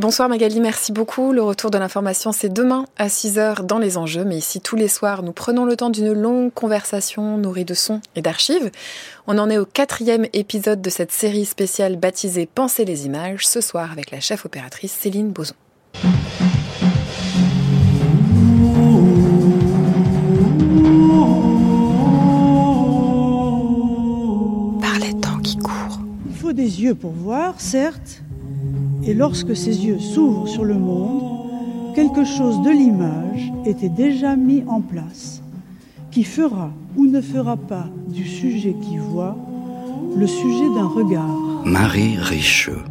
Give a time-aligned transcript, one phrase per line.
[0.00, 1.30] Bonsoir Magali, merci beaucoup.
[1.30, 4.24] Le retour de l'information, c'est demain à 6h dans les enjeux.
[4.24, 8.00] Mais ici, tous les soirs, nous prenons le temps d'une longue conversation nourrie de sons
[8.16, 8.70] et d'archives.
[9.26, 13.60] On en est au quatrième épisode de cette série spéciale baptisée Penser les images, ce
[13.60, 15.54] soir avec la chef opératrice Céline Boson.
[24.80, 26.00] Par les temps qui courent.
[26.26, 28.22] Il faut des yeux pour voir, certes,
[29.04, 31.22] et lorsque ses yeux s'ouvrent sur le monde,
[31.94, 35.42] quelque chose de l'image était déjà mis en place,
[36.10, 39.36] qui fera ou ne fera pas du sujet qui voit
[40.16, 41.62] le sujet d'un regard.
[41.64, 42.82] Marie Richeux.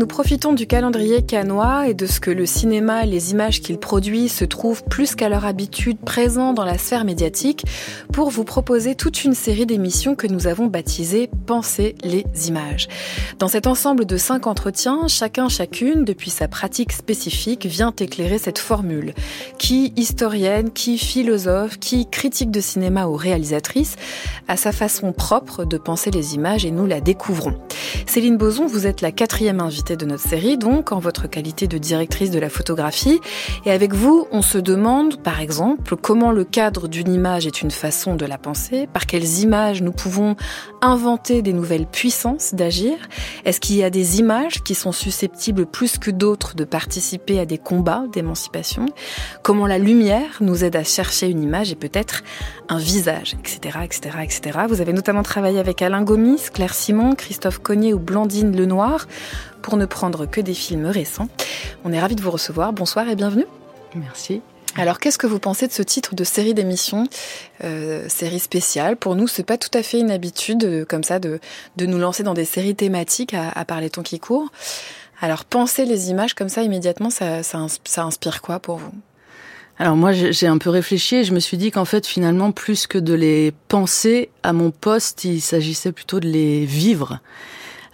[0.00, 3.76] Nous profitons du calendrier canois et de ce que le cinéma et les images qu'il
[3.76, 7.66] produit se trouvent plus qu'à leur habitude présents dans la sphère médiatique
[8.10, 12.88] pour vous proposer toute une série d'émissions que nous avons baptisées Penser les images.
[13.38, 18.60] Dans cet ensemble de cinq entretiens, chacun chacune, depuis sa pratique spécifique, vient éclairer cette
[18.60, 19.12] formule.
[19.58, 23.96] Qui historienne, qui philosophe, qui critique de cinéma ou réalisatrice,
[24.48, 27.58] a sa façon propre de penser les images et nous la découvrons.
[28.06, 31.78] Céline Boson, vous êtes la quatrième invitée de notre série, donc en votre qualité de
[31.78, 33.20] directrice de la photographie.
[33.64, 37.70] Et avec vous, on se demande, par exemple, comment le cadre d'une image est une
[37.70, 40.36] façon de la penser, par quelles images nous pouvons
[40.82, 42.96] inventer des nouvelles puissances d'agir.
[43.44, 47.46] Est-ce qu'il y a des images qui sont susceptibles plus que d'autres de participer à
[47.46, 48.86] des combats d'émancipation?
[49.42, 52.22] Comment la lumière nous aide à chercher une image et peut-être
[52.70, 54.60] un visage, etc., etc., etc.
[54.68, 59.08] Vous avez notamment travaillé avec Alain Gomis, Claire Simon, Christophe Cognier ou Blandine Lenoir
[59.60, 61.28] pour ne prendre que des films récents.
[61.84, 62.72] On est ravis de vous recevoir.
[62.72, 63.46] Bonsoir et bienvenue.
[63.94, 64.40] Merci.
[64.76, 67.08] Alors, qu'est-ce que vous pensez de ce titre de série d'émissions,
[67.64, 68.96] euh, série spéciale?
[68.96, 71.40] Pour nous, c'est pas tout à fait une habitude euh, comme ça de,
[71.76, 74.52] de nous lancer dans des séries thématiques à, à part les temps qui courent.
[75.20, 78.92] Alors, penser les images comme ça immédiatement, ça, ça, ça inspire quoi pour vous?
[79.80, 82.86] Alors moi j'ai un peu réfléchi et je me suis dit qu'en fait finalement plus
[82.86, 87.20] que de les penser à mon poste, il s'agissait plutôt de les vivre.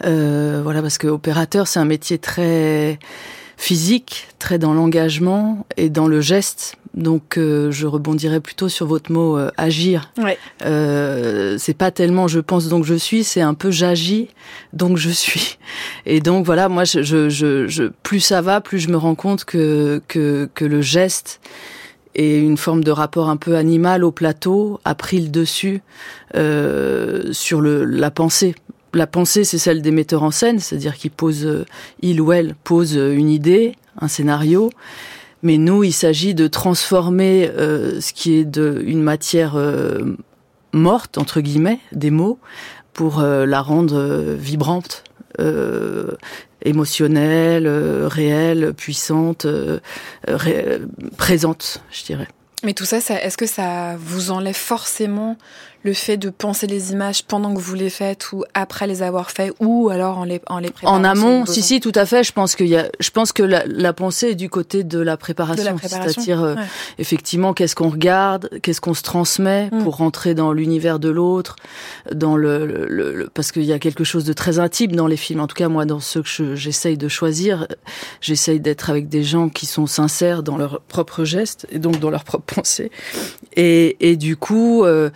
[0.05, 2.99] Euh, voilà, parce que opérateur, c'est un métier très
[3.57, 6.77] physique, très dans l'engagement et dans le geste.
[6.95, 10.11] Donc, euh, je rebondirai plutôt sur votre mot euh, agir.
[10.19, 10.39] Ouais.
[10.65, 14.29] Euh, c'est pas tellement je pense donc je suis, c'est un peu j'agis
[14.73, 15.59] donc je suis.
[16.07, 19.45] Et donc voilà, moi, je, je, je, plus ça va, plus je me rends compte
[19.45, 21.41] que que, que le geste
[22.17, 25.83] et une forme de rapport un peu animal au plateau a pris le dessus
[26.35, 28.57] euh, sur le, la pensée
[28.97, 31.65] la pensée, c'est celle des metteurs en scène, c'est-à-dire qu'ils posent, euh,
[32.01, 34.71] il ou elle pose euh, une idée, un scénario.
[35.43, 39.57] Mais nous, il s'agit de transformer euh, ce qui est de, une matière
[40.73, 42.39] morte, entre guillemets, des mots,
[42.95, 45.05] pour la rendre vibrante,
[46.63, 47.69] émotionnelle,
[48.07, 49.47] réelle, puissante,
[51.17, 52.29] présente, je dirais.
[52.63, 55.37] Mais tout ça, ça est-ce que ça vous enlève forcément
[55.87, 59.31] le fait de penser les images pendant que vous les faites ou après les avoir
[59.31, 62.25] fait ou alors en les en les préparant En amont, si si, tout à fait.
[62.25, 64.99] Je pense qu'il y a, je pense que la, la, pensée est du côté de
[64.99, 66.57] la préparation, c'est-à-dire euh,
[66.99, 69.85] effectivement qu'est-ce qu'on regarde, qu'est-ce qu'on se transmet mm.
[69.85, 71.55] pour rentrer dans l'univers de l'autre,
[72.13, 75.17] dans le, le, le parce qu'il y a quelque chose de très intime dans les
[75.17, 75.41] films.
[75.41, 77.69] En tout cas, moi, dans ceux que j'essaye de choisir,
[78.21, 82.11] j'essaye d'être avec des gens qui sont sincères dans leurs propres gestes et donc dans
[82.11, 82.91] leur propre pensée.
[83.55, 84.85] Et, et du coup.
[84.85, 85.11] Euh,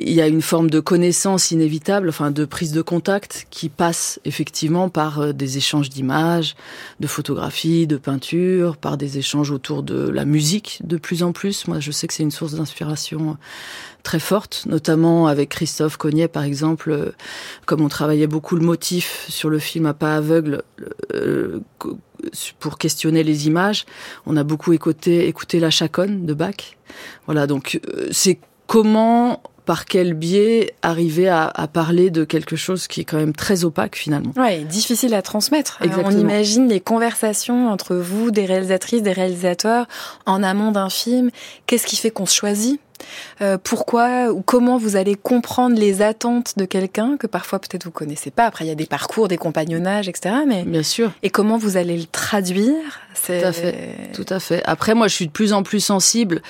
[0.00, 4.20] il y a une forme de connaissance inévitable, enfin de prise de contact qui passe
[4.24, 6.54] effectivement par euh, des échanges d'images,
[7.00, 11.66] de photographies, de peintures, par des échanges autour de la musique de plus en plus.
[11.66, 13.36] Moi, je sais que c'est une source d'inspiration
[14.02, 17.12] très forte, notamment avec Christophe Cognet par exemple, euh,
[17.66, 20.62] comme on travaillait beaucoup le motif sur le film à pas aveugle
[21.14, 21.60] euh,
[22.60, 23.84] pour questionner les images,
[24.26, 26.76] on a beaucoup écouté, écouté la chaconne de Bach.
[27.26, 27.80] Voilà, donc
[28.10, 33.18] c'est comment par quel biais arriver à, à, parler de quelque chose qui est quand
[33.18, 34.32] même très opaque finalement.
[34.34, 35.76] Ouais, difficile à transmettre.
[35.82, 36.08] Exactement.
[36.08, 39.86] On imagine les conversations entre vous, des réalisatrices, des réalisateurs,
[40.24, 41.30] en amont d'un film.
[41.66, 42.80] Qu'est-ce qui fait qu'on se choisit?
[43.42, 47.90] Euh, pourquoi ou comment vous allez comprendre les attentes de quelqu'un que parfois peut-être vous
[47.90, 48.46] connaissez pas?
[48.46, 50.34] Après, il y a des parcours, des compagnonnages, etc.
[50.46, 51.12] Mais bien sûr.
[51.22, 53.00] Et comment vous allez le traduire?
[53.26, 53.74] Tout à fait.
[54.14, 54.62] Tout à fait.
[54.64, 56.40] Après, moi, je suis de plus en plus sensible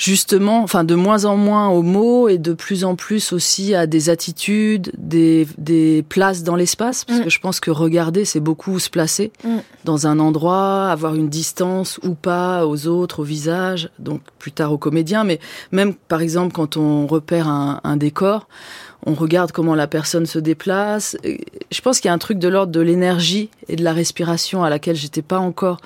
[0.00, 3.86] justement, enfin de moins en moins aux mots et de plus en plus aussi à
[3.86, 7.24] des attitudes, des, des places dans l'espace, parce mm.
[7.24, 9.58] que je pense que regarder, c'est beaucoup se placer mm.
[9.84, 14.72] dans un endroit, avoir une distance ou pas aux autres, au visage, donc plus tard
[14.72, 15.38] aux comédiens, mais
[15.70, 18.48] même par exemple quand on repère un, un décor,
[19.04, 21.14] on regarde comment la personne se déplace.
[21.70, 24.64] Je pense qu'il y a un truc de l'ordre de l'énergie et de la respiration
[24.64, 25.78] à laquelle j'étais pas encore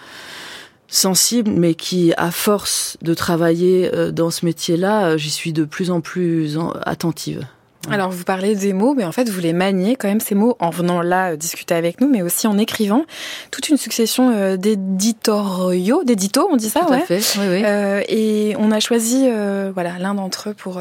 [0.95, 5.65] sensible, mais qui, à force de travailler euh, dans ce métier-là, euh, j'y suis de
[5.65, 7.47] plus en plus attentive.
[7.91, 10.57] Alors vous parlez des mots, mais en fait vous les maniez quand même ces mots
[10.59, 13.05] en venant là euh, discuter avec nous, mais aussi en écrivant
[13.51, 17.21] toute une succession d'éditoriaux, d'éditos, on dit ça, Tout à fait.
[17.39, 17.63] Oui, oui.
[18.09, 19.29] et on a choisi
[19.75, 20.81] voilà l'un d'entre eux pour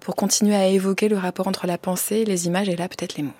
[0.00, 3.22] pour continuer à évoquer le rapport entre la pensée, les images et là peut-être les
[3.22, 3.32] mots.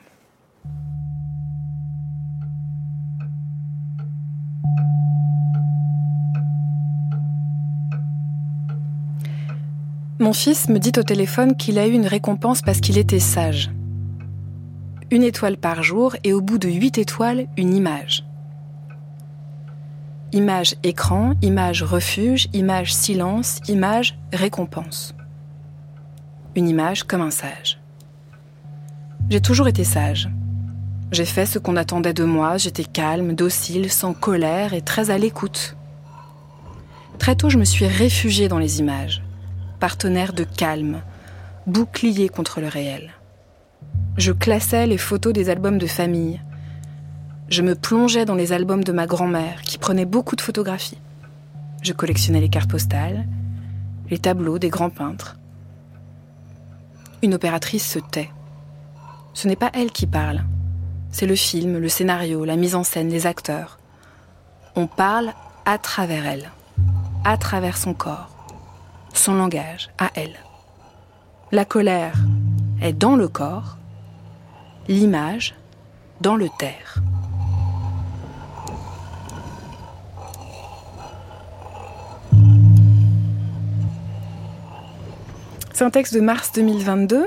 [10.19, 13.71] Mon fils me dit au téléphone qu'il a eu une récompense parce qu'il était sage.
[15.11, 18.25] Une étoile par jour et au bout de huit étoiles, une image.
[20.33, 25.15] Image écran, image refuge, image silence, image récompense.
[26.57, 27.81] Une image comme un sage.
[29.31, 30.29] J'ai toujours été sage.
[31.11, 35.19] J'ai fait ce qu'on attendait de moi, j'étais calme, docile, sans colère et très à
[35.19, 35.77] l'écoute.
[37.19, 39.23] Très tôt, je me suis réfugiée dans les images
[39.83, 41.03] partenaire de calme,
[41.67, 43.11] bouclier contre le réel.
[44.17, 46.41] Je classais les photos des albums de famille.
[47.49, 51.01] Je me plongeais dans les albums de ma grand-mère, qui prenait beaucoup de photographies.
[51.83, 53.27] Je collectionnais les cartes postales,
[54.09, 55.37] les tableaux des grands peintres.
[57.21, 58.31] Une opératrice se tait.
[59.35, 60.45] Ce n'est pas elle qui parle.
[61.11, 63.81] C'est le film, le scénario, la mise en scène, les acteurs.
[64.77, 65.33] On parle
[65.65, 66.53] à travers elle,
[67.25, 68.32] à travers son corps
[69.15, 70.37] son langage à elle.
[71.51, 72.15] La colère
[72.81, 73.77] est dans le corps,
[74.89, 75.55] l'image
[76.21, 77.03] dans le terre.
[85.73, 87.27] C'est un texte de mars 2022.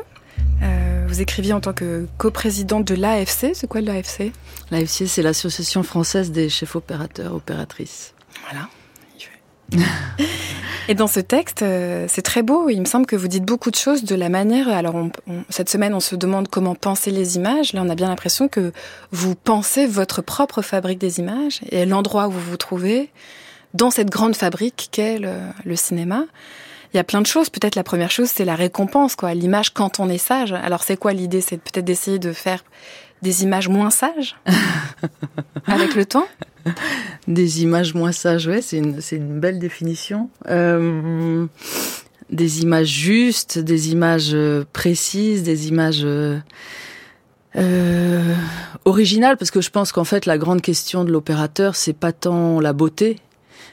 [0.61, 3.53] Euh, vous écriviez en tant que coprésidente de l'AFC.
[3.53, 4.31] C'est quoi l'AFC
[4.71, 8.13] L'AFC, c'est l'Association française des chefs opérateurs, opératrices.
[8.49, 8.69] Voilà.
[10.87, 12.69] Et dans ce texte, euh, c'est très beau.
[12.69, 14.69] Il me semble que vous dites beaucoup de choses de la manière.
[14.69, 14.95] Alors,
[15.49, 17.73] cette semaine, on se demande comment penser les images.
[17.73, 18.71] Là, on a bien l'impression que
[19.11, 23.09] vous pensez votre propre fabrique des images et l'endroit où vous vous trouvez
[23.73, 26.25] dans cette grande fabrique qu'est le, cinéma.
[26.93, 27.49] Il y a plein de choses.
[27.49, 29.33] Peut-être la première chose, c'est la récompense, quoi.
[29.33, 30.53] L'image quand on est sage.
[30.53, 31.41] Alors, c'est quoi l'idée?
[31.41, 32.63] C'est peut-être d'essayer de faire
[33.25, 34.36] des images moins sages
[35.66, 36.27] avec le temps?
[37.27, 40.30] Des images moins sages, ouais, c'est une, une belle définition.
[40.48, 41.48] Euh,
[42.30, 46.38] des images justes, des images euh, précises, des images euh,
[47.56, 48.36] euh,
[48.86, 52.60] originales, parce que je pense qu'en fait la grande question de l'opérateur, c'est pas tant
[52.60, 53.19] la beauté.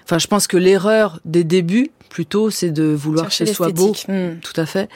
[0.05, 3.95] Enfin, je pense que l'erreur des débuts, plutôt, c'est de vouloir que ce soit beau.
[4.09, 4.39] Hmm.
[4.41, 4.89] Tout à fait.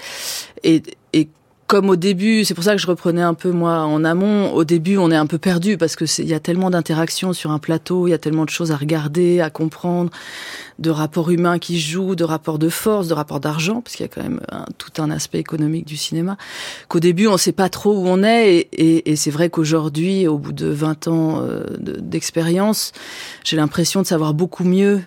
[0.65, 0.83] Et,
[1.13, 1.29] et
[1.67, 4.53] comme au début, c'est pour ça que je reprenais un peu moi en amont.
[4.53, 7.51] Au début, on est un peu perdu parce que il y a tellement d'interactions sur
[7.51, 10.11] un plateau, il y a tellement de choses à regarder, à comprendre,
[10.79, 14.09] de rapports humains qui jouent, de rapports de force, de rapports d'argent, parce qu'il y
[14.09, 14.41] a quand même
[14.79, 16.37] tout un aspect économique du cinéma.
[16.89, 20.29] Qu'au début, on sait pas trop où on est, et, et, et c'est vrai qu'aujourd'hui,
[20.29, 22.93] au bout de 20 ans euh, d'expérience,
[23.43, 25.01] j'ai l'impression de savoir beaucoup mieux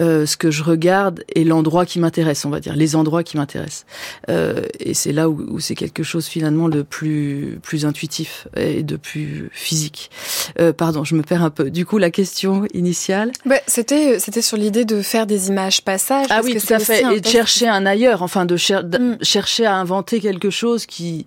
[0.00, 3.36] euh, ce que je regarde et l'endroit qui m'intéresse, on va dire, les endroits qui
[3.36, 3.86] m'intéressent.
[4.28, 8.82] Euh, et c'est là où, où c'est quelque chose finalement de plus plus intuitif et
[8.82, 10.10] de plus physique.
[10.58, 11.70] Euh, pardon, je me perds un peu.
[11.70, 13.30] Du coup, la question initiale?
[13.46, 16.26] Bah, c'était c'était sur l'idée de faire des images passages.
[16.30, 19.18] Ah oui, tout à fait, et de chercher un ailleurs, enfin de, mm.
[19.22, 21.24] chercher à inventer quelque chose qui,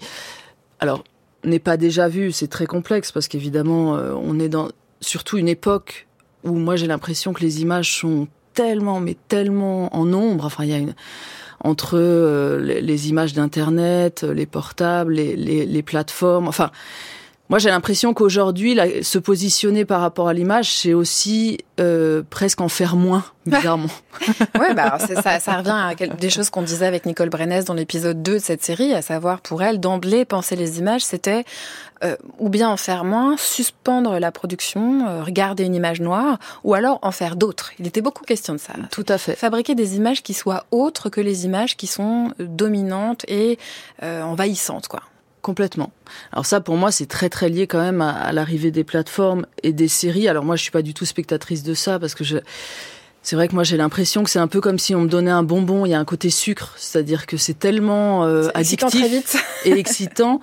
[0.79, 1.03] alors
[1.45, 2.33] n'est pas déjà vu.
[2.33, 4.69] C'est très complexe parce qu'évidemment, on est dans
[4.99, 6.07] surtout une époque
[6.43, 10.45] où moi j'ai l'impression que les images sont tellement, mais tellement en nombre.
[10.45, 10.95] Enfin, il y a une
[11.63, 16.47] entre euh, les, images d'internet, les portables, les, les, les plateformes.
[16.47, 16.71] Enfin,
[17.49, 22.67] moi, j'ai l'impression qu'aujourd'hui, se positionner par rapport à l'image, c'est aussi euh, presque en
[22.67, 23.87] faire moins, bizarrement.
[24.59, 28.21] ouais, bah, ça, ça revient à des choses qu'on disait avec Nicole Brennès dans l'épisode
[28.21, 31.45] 2 de cette série, à savoir pour elle, d'emblée, penser les images, c'était
[32.03, 36.73] euh, ou bien en faire moins, suspendre la production, euh, regarder une image noire, ou
[36.73, 37.71] alors en faire d'autres.
[37.79, 38.73] Il était beaucoup question de ça.
[38.91, 39.35] Tout à fait.
[39.35, 43.57] Fabriquer des images qui soient autres que les images qui sont dominantes et
[44.01, 45.01] envahissantes, quoi.
[45.41, 45.91] Complètement.
[46.31, 49.71] Alors ça, pour moi, c'est très très lié quand même à, l'arrivée des plateformes et
[49.71, 50.27] des séries.
[50.27, 52.37] Alors moi, je suis pas du tout spectatrice de ça parce que je
[53.23, 55.31] c'est vrai que moi j'ai l'impression que c'est un peu comme si on me donnait
[55.31, 59.71] un bonbon, il y a un côté sucre, c'est-à-dire que c'est tellement euh, addictif et
[59.71, 60.39] excitant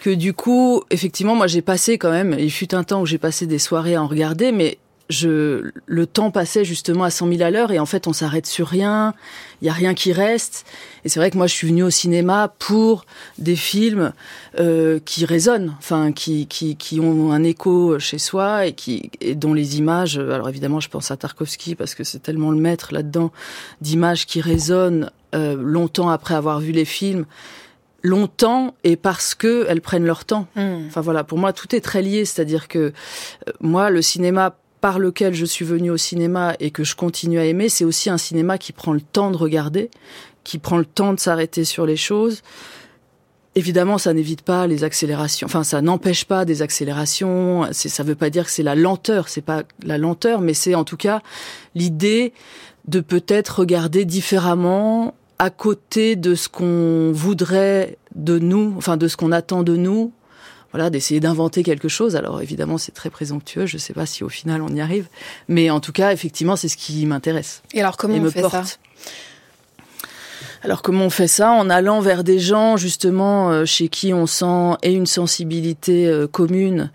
[0.00, 3.18] que du coup, effectivement, moi j'ai passé quand même, il fut un temps où j'ai
[3.18, 4.78] passé des soirées à en regarder, mais
[5.12, 8.46] je, le temps passait justement à 100 000 à l'heure et en fait on s'arrête
[8.46, 9.14] sur rien,
[9.60, 10.66] il y a rien qui reste.
[11.04, 13.04] Et c'est vrai que moi je suis venue au cinéma pour
[13.38, 14.12] des films
[14.58, 19.34] euh, qui résonnent, enfin qui, qui, qui ont un écho chez soi et qui et
[19.34, 20.18] dont les images.
[20.18, 23.30] Alors évidemment je pense à Tarkovsky parce que c'est tellement le maître là-dedans
[23.80, 27.26] d'images qui résonnent euh, longtemps après avoir vu les films
[28.02, 30.46] longtemps et parce que elles prennent leur temps.
[30.56, 30.86] Hmm.
[30.86, 34.98] Enfin voilà, pour moi tout est très lié, c'est-à-dire que euh, moi le cinéma par
[34.98, 38.18] lequel je suis venue au cinéma et que je continue à aimer, c'est aussi un
[38.18, 39.90] cinéma qui prend le temps de regarder,
[40.42, 42.42] qui prend le temps de s'arrêter sur les choses.
[43.54, 45.46] Évidemment, ça n'évite pas les accélérations.
[45.46, 47.68] Enfin, ça n'empêche pas des accélérations.
[47.70, 49.28] Ça ne veut pas dire que c'est la lenteur.
[49.28, 51.22] C'est pas la lenteur, mais c'est en tout cas
[51.76, 52.32] l'idée
[52.88, 59.16] de peut-être regarder différemment à côté de ce qu'on voudrait de nous, enfin de ce
[59.16, 60.12] qu'on attend de nous,
[60.72, 62.16] voilà, d'essayer d'inventer quelque chose.
[62.16, 63.66] Alors évidemment, c'est très présomptueux.
[63.66, 65.06] Je ne sais pas si au final on y arrive,
[65.48, 67.62] mais en tout cas, effectivement, c'est ce qui m'intéresse.
[67.74, 68.64] Et alors comment on fait ça
[70.64, 71.50] alors comment on fait ça?
[71.50, 76.28] En allant vers des gens justement euh, chez qui on sent et une sensibilité euh,
[76.28, 76.90] commune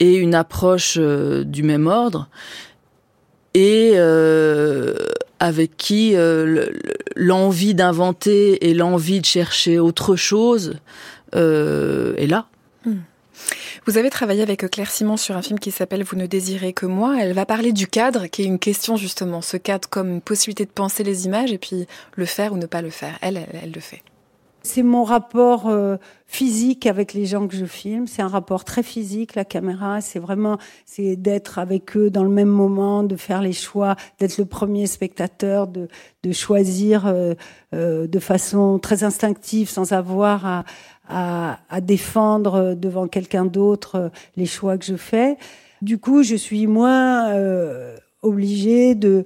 [0.00, 2.28] et une approche euh, du même ordre,
[3.54, 3.96] et
[5.38, 6.14] avec qui
[7.16, 10.74] l'envie d'inventer et l'envie de chercher autre chose
[11.32, 12.48] est là.
[12.84, 12.96] Hmm.
[13.86, 16.86] Vous avez travaillé avec Claire Simon sur un film qui s'appelle Vous ne désirez que
[16.86, 17.18] moi.
[17.20, 19.42] Elle va parler du cadre, qui est une question justement.
[19.42, 22.82] Ce cadre comme possibilité de penser les images et puis le faire ou ne pas
[22.82, 23.16] le faire.
[23.22, 24.02] Elle, elle, le fait.
[24.66, 25.96] C'est mon rapport euh,
[26.26, 28.08] physique avec les gens que je filme.
[28.08, 30.00] C'est un rapport très physique, la caméra.
[30.00, 34.38] C'est vraiment, c'est d'être avec eux dans le même moment, de faire les choix, d'être
[34.38, 35.88] le premier spectateur, de,
[36.32, 37.34] choisir euh,
[37.74, 40.64] euh, de façon très instinctive, sans avoir
[41.08, 45.36] à, à, défendre devant quelqu'un d'autre les choix que je fais.
[45.80, 47.32] Du coup, je suis moins
[48.22, 49.24] obligée de,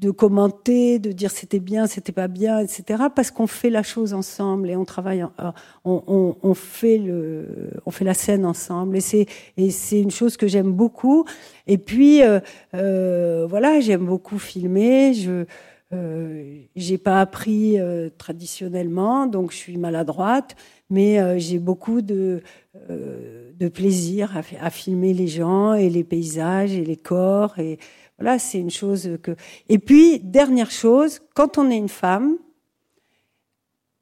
[0.00, 3.04] de commenter, de dire c'était bien, c'était pas bien, etc.
[3.14, 5.50] Parce qu'on fait la chose ensemble et on travaille, euh,
[5.84, 9.26] on, on, on, fait le, on fait la scène ensemble et c'est
[9.56, 11.24] et c'est une chose que j'aime beaucoup.
[11.66, 12.40] Et puis euh,
[12.74, 15.14] euh voilà, j'aime beaucoup filmer.
[15.14, 15.44] Je
[15.92, 20.56] euh, j'ai pas appris euh, traditionnellement, donc je suis maladroite
[20.90, 22.42] mais euh, j'ai beaucoup de,
[22.88, 27.58] de plaisir à, à, filmer les gens et les paysages et les corps.
[27.58, 27.78] Et
[28.18, 29.36] voilà, c'est une chose que.
[29.68, 32.38] Et puis, dernière chose, quand on est une femme,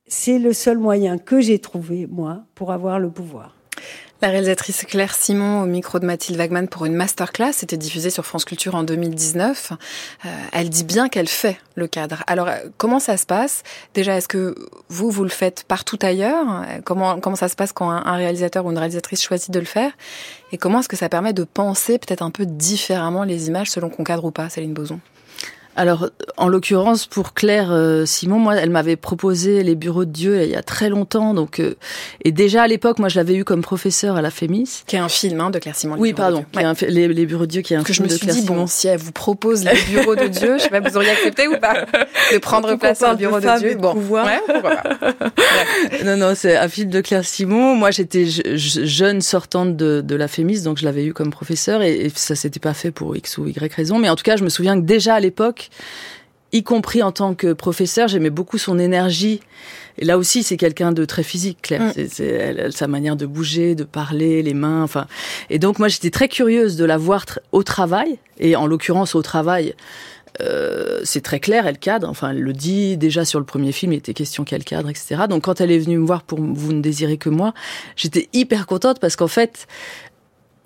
[0.07, 3.57] c'est le seul moyen que j'ai trouvé, moi, pour avoir le pouvoir.
[4.25, 8.25] La réalisatrice Claire Simon au micro de Mathilde Wagman pour une masterclass, c'était diffusé sur
[8.25, 9.73] France Culture en 2019.
[10.25, 12.23] Euh, elle dit bien qu'elle fait le cadre.
[12.27, 13.65] Alors euh, comment ça se passe?
[13.93, 14.55] Déjà, est-ce que
[14.89, 16.65] vous vous le faites partout ailleurs?
[16.85, 19.93] Comment comment ça se passe quand un, réalisateur ou une réalisatrice choisit de le faire?
[20.53, 23.91] Et comment est-ce que ça permet de penser peut-être un peu différemment les images selon
[23.91, 25.01] qu'on cadre ou pas, Céline Boson?
[25.77, 30.43] Alors, en l'occurrence, pour Claire euh, Simon, moi, elle m'avait proposé les bureaux de Dieu
[30.43, 31.35] il y a très longtemps.
[31.35, 31.75] Donc, euh,
[32.23, 34.83] et déjà à l'époque, moi, je l'avais eu comme professeur à la Fémis.
[34.87, 35.97] Qui est un film hein, de Claire Simon.
[35.99, 36.45] Oui, pardon.
[36.89, 38.23] les, bureaux de Dieu, qui est un film de Claire Simon.
[38.23, 40.69] je me suis dit, bon, si elle vous propose les bureaux de Dieu, je sais
[40.69, 41.87] pas, vous auriez accepté ou pas
[42.33, 43.75] de prendre place dans le bureau de, Dieu.
[43.75, 44.27] Bon, pouvoir.
[44.27, 44.41] Ouais,
[46.05, 47.75] non, non, c'est un film de Claire Simon.
[47.75, 52.07] Moi, j'étais jeune sortante de, de la Fémis, donc je l'avais eu comme professeur, et,
[52.07, 53.99] et ça s'était pas fait pour X ou Y raison.
[53.99, 55.64] Mais en tout cas, je me souviens que déjà à l'époque
[56.53, 59.41] y compris en tant que professeur, j'aimais beaucoup son énergie.
[59.99, 61.83] Et là aussi, c'est quelqu'un de très physique, Claire.
[61.83, 62.07] Mm.
[62.09, 65.07] C'est sa manière de bouger, de parler, les mains, enfin.
[65.51, 69.23] Et donc moi, j'étais très curieuse de la voir au travail, et en l'occurrence au
[69.23, 69.75] travail.
[70.41, 72.09] Euh, c'est très clair, elle cadre.
[72.09, 75.23] Enfin, elle le dit déjà sur le premier film, il était question qu'elle cadre, etc.
[75.29, 77.55] Donc, quand elle est venue me voir pour Vous ne désirez que moi,
[77.95, 79.67] j'étais hyper contente parce qu'en fait,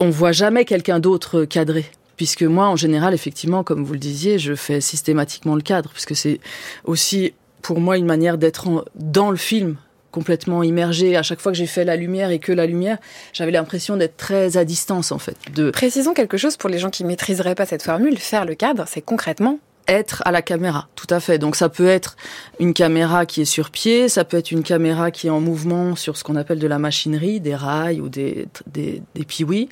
[0.01, 1.85] on voit jamais quelqu'un d'autre cadrer
[2.19, 6.15] puisque moi, en général, effectivement, comme vous le disiez, je fais systématiquement le cadre, puisque
[6.15, 6.41] c'est
[6.85, 7.33] aussi
[7.63, 9.77] pour moi une manière d'être dans le film
[10.11, 11.17] complètement immergé.
[11.17, 12.99] À chaque fois que j'ai fait la lumière et que la lumière,
[13.33, 15.37] j'avais l'impression d'être très à distance en fait.
[15.55, 15.71] De...
[15.71, 18.19] Précisons quelque chose pour les gens qui maîtriseraient pas cette formule.
[18.19, 21.39] Faire le cadre, c'est concrètement être à la caméra, tout à fait.
[21.39, 22.17] Donc ça peut être
[22.61, 25.97] une caméra qui est sur pied, ça peut être une caméra qui est en mouvement
[25.97, 29.69] sur ce qu'on appelle de la machinerie, des rails ou des des, des piouis,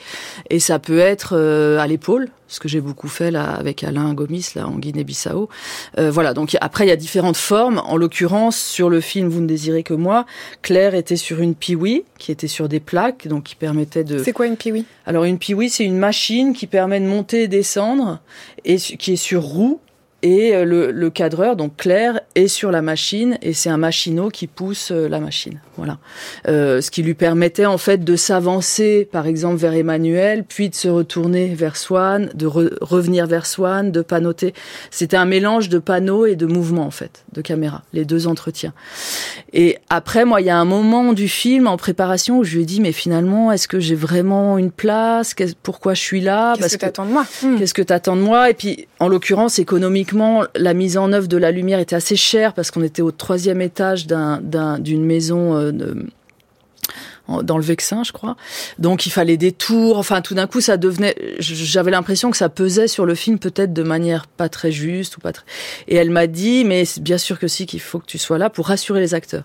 [0.51, 4.15] et ça peut être euh, à l'épaule, ce que j'ai beaucoup fait là avec Alain
[4.15, 5.49] Gomis là en Guinée-Bissau.
[5.99, 6.35] Euh, voilà.
[6.35, 7.83] Donc après il y a différentes formes.
[7.85, 10.27] En l'occurrence sur le film Vous ne désirez que moi,
[10.63, 14.23] Claire était sur une piwi qui était sur des plaques, donc qui permettait de.
[14.23, 17.49] C'est quoi une piwi Alors une piwi c'est une machine qui permet de monter et
[17.49, 18.21] descendre
[18.65, 19.81] et qui est sur roue
[20.27, 24.29] et euh, le, le, cadreur, donc Claire, est sur la machine et c'est un machinot
[24.31, 25.61] qui pousse euh, la machine.
[25.77, 25.99] Voilà.
[26.49, 30.75] Euh, ce qui lui permettait en fait de s'avancer, par exemple, vers Emmanuel, puis de
[30.75, 34.55] se retourner vers Swan, de revenir vers Swan, de panoter.
[34.91, 38.73] C'était un mélange de panneaux et de mouvements en fait, de caméra, les deux entretiens.
[39.53, 42.63] Et après, moi, il y a un moment du film en préparation où je lui
[42.63, 45.35] ai dit, mais finalement, est-ce que j'ai vraiment une place?
[45.63, 46.55] Pourquoi je suis là?
[46.57, 47.27] Qu'est-ce que tu attends de moi?
[47.59, 48.51] Qu'est-ce que tu attends de moi?
[48.51, 52.53] Et puis, en l'occurrence, économiquement, la mise en œuvre de la lumière était assez chère
[52.53, 58.37] parce qu'on était au troisième étage d'une maison euh, dans le Vexin, je crois.
[58.79, 59.99] Donc il fallait des tours.
[59.99, 61.15] Enfin, tout d'un coup, ça devenait.
[61.39, 65.21] J'avais l'impression que ça pesait sur le film, peut-être de manière pas très juste ou
[65.21, 65.33] pas.
[65.89, 68.51] Et elle m'a dit, mais bien sûr que si, qu'il faut que tu sois là
[68.51, 69.45] pour rassurer les acteurs.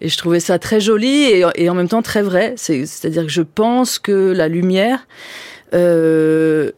[0.00, 2.54] Et je trouvais ça très joli et, en même temps très vrai.
[2.56, 5.06] C'est-à-dire que je pense que la lumière
[5.74, 6.72] euh,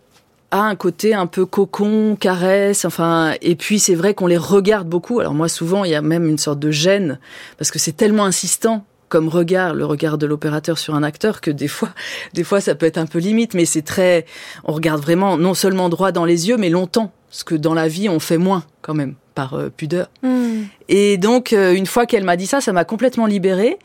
[0.53, 4.87] a un côté un peu cocon, caresse, enfin, et puis c'est vrai qu'on les regarde
[4.87, 5.19] beaucoup.
[5.19, 7.19] Alors moi, souvent, il y a même une sorte de gêne,
[7.59, 11.51] parce que c'est tellement insistant comme regard, le regard de l'opérateur sur un acteur, que
[11.51, 11.89] des fois,
[12.35, 14.27] des fois, ça peut être un peu limite, mais c'est très,
[14.65, 17.89] on regarde vraiment non seulement droit dans les yeux, mais longtemps, ce que dans la
[17.89, 20.09] vie, on fait moins, quand même, par euh, pudeur.
[20.23, 20.65] Hmm.
[20.89, 23.79] Et donc, euh, une fois qu'elle m'a dit ça, ça m'a complètement libérée.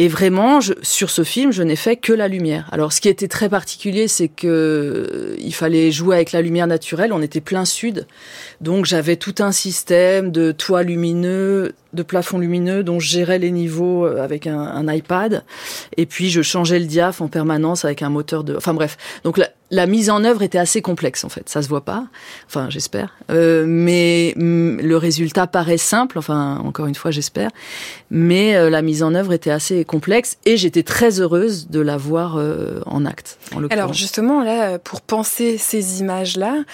[0.00, 2.70] Et vraiment, sur ce film, je n'ai fait que la lumière.
[2.72, 6.66] Alors, ce qui était très particulier, c'est que euh, il fallait jouer avec la lumière
[6.66, 7.12] naturelle.
[7.12, 8.06] On était plein sud,
[8.62, 13.50] donc j'avais tout un système de toits lumineux, de plafonds lumineux, dont je gérais les
[13.50, 15.44] niveaux euh, avec un, iPad.
[15.96, 18.56] Et puis, je changeais le diaph en permanence avec un moteur de.
[18.56, 18.96] Enfin bref.
[19.24, 21.48] Donc la, mise en œuvre était assez complexe en fait.
[21.48, 22.06] Ça se voit pas,
[22.46, 26.18] enfin j'espère, euh, mais mm, le résultat paraît simple.
[26.18, 27.50] Enfin encore une fois j'espère,
[28.10, 31.96] mais euh, la mise en œuvre était assez complexe et j'étais très heureuse de la
[31.96, 33.38] voir euh, en acte.
[33.70, 36.64] Alors justement là, pour penser ces images là,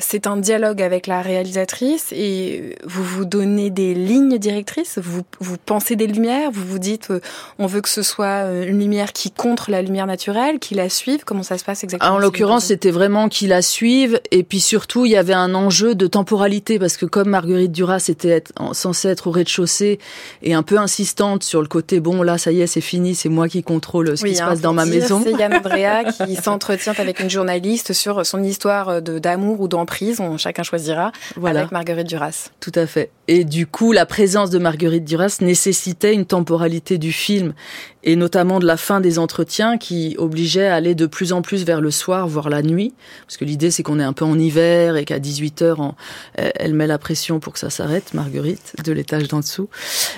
[0.00, 4.98] c'est un dialogue avec la réalisatrice et vous vous donnez des lignes directrices.
[4.98, 7.12] Vous vous pensez des lumières, vous vous dites
[7.58, 11.24] on veut que ce soit une lumière qui contre la lumière naturelle, qui la suive.
[11.24, 14.20] Comment ça se passe en l'occurrence, c'était vraiment qu'ils la suivent.
[14.30, 18.04] Et puis surtout, il y avait un enjeu de temporalité parce que comme Marguerite Duras
[18.08, 19.98] était censée être au rez-de-chaussée
[20.42, 23.28] et un peu insistante sur le côté bon là, ça y est, c'est fini, c'est
[23.28, 25.20] moi qui contrôle ce qui se hein, passe dans ma maison.
[25.22, 30.20] C'est Yann Andrea qui s'entretient avec une journaliste sur son histoire de d'amour ou d'emprise.
[30.36, 31.12] Chacun choisira.
[31.36, 31.60] Voilà.
[31.60, 32.50] Avec Marguerite Duras.
[32.60, 33.10] Tout à fait.
[33.30, 37.52] Et du coup, la présence de Marguerite Duras nécessitait une temporalité du film
[38.02, 41.64] et notamment de la fin des entretiens qui obligeait à aller de plus en plus
[41.64, 42.94] vers le soir, voire la nuit,
[43.26, 45.92] parce que l'idée c'est qu'on est un peu en hiver et qu'à 18 h
[46.36, 49.68] elle met la pression pour que ça s'arrête, Marguerite, de l'étage d'en dessous.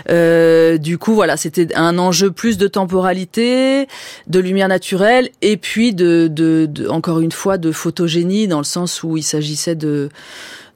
[0.08, 3.88] Euh, du coup, voilà, c'était un enjeu plus de temporalité,
[4.28, 9.02] de lumière naturelle, et puis de, de encore une fois, de photogénie, dans le sens
[9.02, 10.10] où il s'agissait de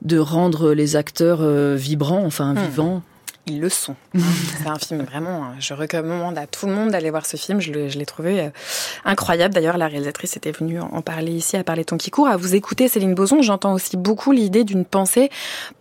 [0.04, 2.58] de rendre les acteurs euh, vibrants, enfin hmm.
[2.58, 3.02] vivants
[3.46, 3.96] ils le sont.
[4.14, 7.60] c'est un film vraiment, je recommande à tout le monde d'aller voir ce film.
[7.60, 8.48] Je l'ai trouvé euh,
[9.04, 9.54] incroyable.
[9.54, 12.28] D'ailleurs, la réalisatrice était venue en parler ici, à parler ton qui court.
[12.28, 15.30] À vous écouter, Céline Boson, j'entends aussi beaucoup l'idée d'une pensée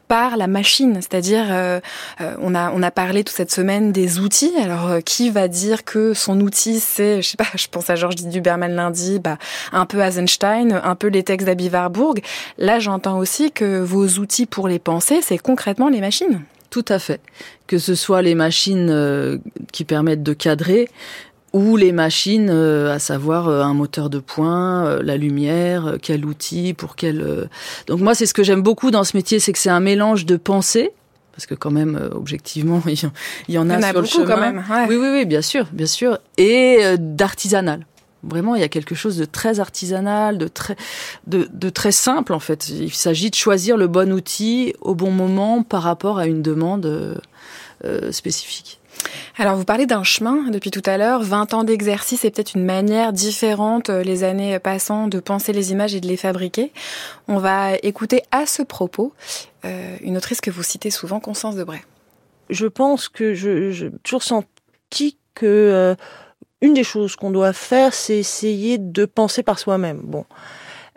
[0.09, 1.79] par la machine, c'est-à-dire euh,
[2.21, 4.53] euh, on a on a parlé toute cette semaine des outils.
[4.61, 8.17] Alors qui va dire que son outil c'est je sais pas, je pense à Georges
[8.17, 9.37] Duberman lundi, bah
[9.71, 12.21] un peu Eisenstein, un peu les textes d'Abby Warburg.
[12.57, 16.41] Là, j'entends aussi que vos outils pour les penser, c'est concrètement les machines.
[16.73, 17.21] Tout à fait.
[17.67, 19.37] Que ce soit les machines euh,
[19.71, 20.89] qui permettent de cadrer
[21.53, 26.73] ou les machines, euh, à savoir euh, un moteur de poing, la lumière, quel outil,
[26.73, 27.47] pour quel.
[27.85, 30.25] Donc moi, c'est ce que j'aime beaucoup dans ce métier, c'est que c'est un mélange
[30.25, 30.93] de pensée,
[31.33, 32.99] parce que quand même, objectivement, il
[33.49, 34.25] y, en a, sur le chemin.
[34.25, 37.85] Quand même, Oui, oui, oui, bien sûr, bien sûr, et d'artisanal.
[38.23, 40.75] Vraiment, il y a quelque chose de très artisanal, de très,
[41.27, 42.69] de, de très simple en fait.
[42.69, 46.85] Il s'agit de choisir le bon outil au bon moment par rapport à une demande
[46.85, 47.15] euh,
[47.83, 48.79] euh spécifique.
[49.37, 52.65] Alors vous parlez d'un chemin depuis tout à l'heure, 20 ans d'exercice et peut-être une
[52.65, 56.71] manière différente euh, les années passant de penser les images et de les fabriquer.
[57.27, 59.13] On va écouter à ce propos
[59.65, 61.81] euh, une autrice que vous citez souvent, Constance Debray.
[62.49, 65.95] Je pense que je, j'ai toujours senti que euh,
[66.63, 69.99] une des choses qu'on doit faire, c'est essayer de penser par soi-même.
[70.03, 70.25] Bon.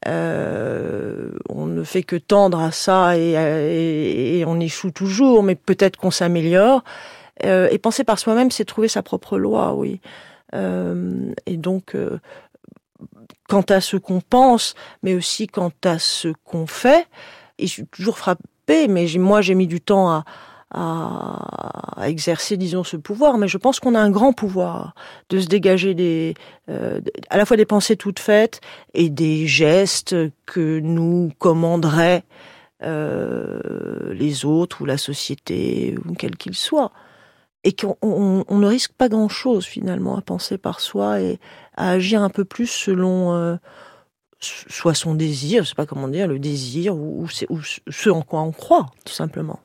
[0.06, 6.12] Euh, on ne fait que tendre à ça et, on échoue toujours, mais peut-être qu'on
[6.12, 6.84] s'améliore.
[7.44, 10.00] Euh, et penser par soi-même, c'est trouver sa propre loi, oui.
[10.54, 11.96] Euh, et donc,
[13.48, 17.08] quant à ce qu'on pense, mais aussi quant à ce qu'on fait,
[17.58, 20.24] et je suis toujours frappée, mais moi j'ai mis du temps à,
[20.76, 23.38] à, exercer, disons, ce pouvoir.
[23.38, 24.94] Mais je pense qu'on a un grand pouvoir
[25.30, 26.34] de se dégager des,
[26.68, 28.60] euh, à la fois des pensées toutes faites
[28.94, 32.24] et des gestes que nous commanderait
[32.82, 36.92] les autres ou la société, ou quel qu'il soit.
[37.64, 37.96] Et qu'on
[38.48, 41.40] ne risque pas grand-chose finalement à penser par soi et
[41.76, 43.58] à agir un peu plus selon
[44.40, 48.42] soit son désir, je sais pas comment dire, le désir ou, ou ce en quoi
[48.42, 49.60] on croit, tout simplement.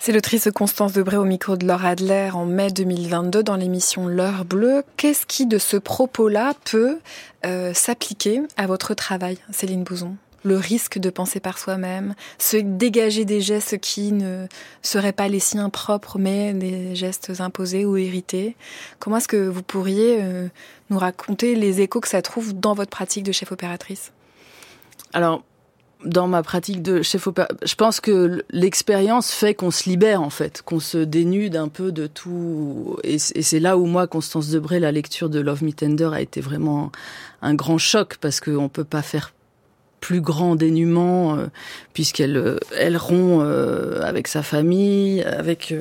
[0.00, 4.44] C'est l'autrice Constance Debré au micro de Laure Adler en mai 2022 dans l'émission L'heure
[4.44, 4.84] bleue.
[4.96, 7.00] Qu'est-ce qui, de ce propos-là, peut
[7.44, 10.14] euh, s'appliquer à votre travail, Céline Bouzon?
[10.44, 14.46] Le risque de penser par soi-même, se dégager des gestes qui ne
[14.82, 18.54] seraient pas les siens propres, mais des gestes imposés ou hérités?
[19.00, 20.46] Comment est-ce que vous pourriez euh,
[20.90, 24.12] nous raconter les échos que ça trouve dans votre pratique de chef opératrice?
[25.12, 25.42] Alors,
[26.04, 30.30] dans ma pratique de chef opérateur, je pense que l'expérience fait qu'on se libère en
[30.30, 32.96] fait, qu'on se dénude un peu de tout.
[33.04, 36.40] Et c'est là où moi, Constance Debré, la lecture de Love Me Tender a été
[36.40, 36.92] vraiment
[37.42, 39.32] un grand choc parce qu'on peut pas faire
[40.00, 41.46] plus grand dénuement euh,
[41.92, 45.74] puisqu'elle euh, elle rompt euh, avec sa famille, avec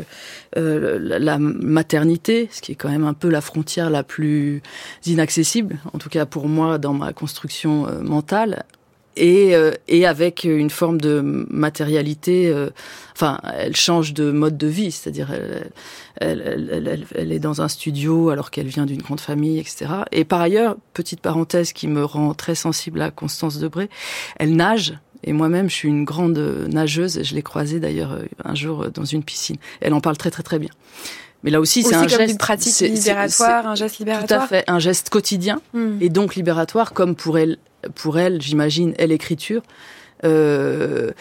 [0.55, 4.63] la maternité, ce qui est quand même un peu la frontière la plus
[5.05, 8.63] inaccessible, en tout cas pour moi dans ma construction mentale,
[9.17, 12.47] et, euh, et avec une forme de matérialité.
[12.47, 12.69] Euh,
[13.13, 15.71] enfin, elle change de mode de vie, c'est-à-dire elle,
[16.15, 19.87] elle, elle, elle, est dans un studio alors qu'elle vient d'une grande famille, etc.
[20.11, 23.89] Et par ailleurs, petite parenthèse qui me rend très sensible à Constance Debré,
[24.37, 24.97] elle nage.
[25.23, 27.17] Et moi-même, je suis une grande nageuse.
[27.17, 29.57] Et je l'ai croisée d'ailleurs euh, un jour dans une piscine.
[29.81, 30.69] Elle en parle très très très bien.
[31.43, 32.31] Mais là aussi, c'est un geste.
[32.31, 34.39] Une pratique libératoire, un geste libératoire.
[34.39, 35.97] Tout à fait, un geste quotidien hmm.
[36.01, 37.57] et donc libératoire, comme pour elle
[37.95, 39.61] pour elle, j'imagine, elle l'écriture.
[40.23, 41.11] Euh,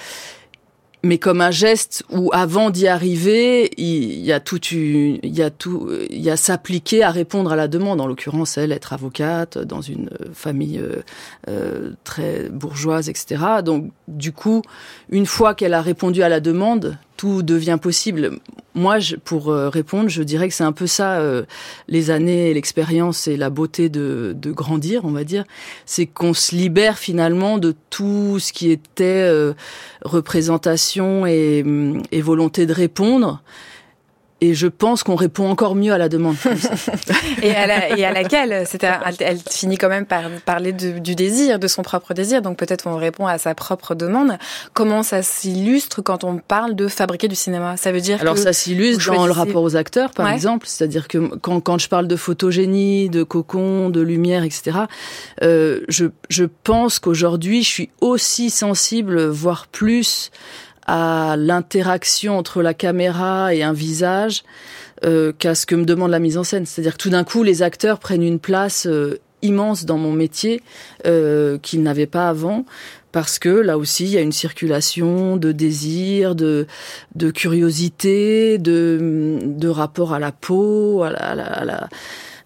[1.02, 5.50] mais comme un geste où avant d'y arriver, il y a tout, il y a
[5.50, 8.00] tout, il y a s'appliquer à répondre à la demande.
[8.00, 11.02] En l'occurrence, elle être avocate dans une famille euh,
[11.48, 13.44] euh, très bourgeoise, etc.
[13.64, 14.62] Donc, du coup,
[15.08, 18.38] une fois qu'elle a répondu à la demande, tout devient possible.
[18.74, 21.44] Moi, je, pour euh, répondre, je dirais que c'est un peu ça, euh,
[21.88, 25.44] les années, l'expérience et la beauté de, de, grandir, on va dire.
[25.86, 29.54] C'est qu'on se libère finalement de tout ce qui était euh,
[30.02, 31.64] représentation et,
[32.12, 33.42] et volonté de répondre
[34.42, 36.36] et je pense qu'on répond encore mieux à la demande.
[37.42, 38.66] et, à et, à laquelle
[39.20, 42.42] elle, finit quand même par parler du désir, de son propre désir.
[42.42, 44.36] Donc peut-être on répond à sa propre demande.
[44.74, 47.78] Comment ça s'illustre quand on parle de fabriquer du cinéma?
[47.78, 50.66] Ça veut dire alors ça s'illustre dans le rapport aux acteurs, par exemple.
[50.66, 54.80] C'est-à-dire que quand, quand je parle de photogénie, de cocon, de lumière, etc.
[55.42, 60.30] Euh, je, je pense qu'aujourd'hui je suis aussi sensible, voire plus
[60.86, 64.44] à l'interaction entre la caméra et un visage
[65.04, 66.66] euh, qu'à ce que me demande la mise en scène.
[66.66, 70.62] C'est-à-dire que tout d'un coup, les acteurs prennent une place euh, immense dans mon métier
[71.06, 72.64] euh, qu'ils n'avaient pas avant.
[73.12, 76.66] Parce que là aussi, il y a une circulation de désir, de,
[77.14, 81.88] de curiosité, de, de rapport à la peau, à la, à la à la,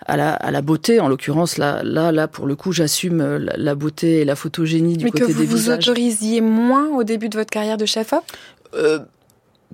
[0.07, 1.01] à la beauté.
[1.01, 4.97] En l'occurrence, là, là, là, pour le coup, j'assume euh, la, beauté et la photogénie
[4.97, 5.41] du côté des visages.
[5.41, 8.25] Mais que vous vous autorisiez moins au début de votre carrière de chef-op?
[8.75, 9.01] Euh,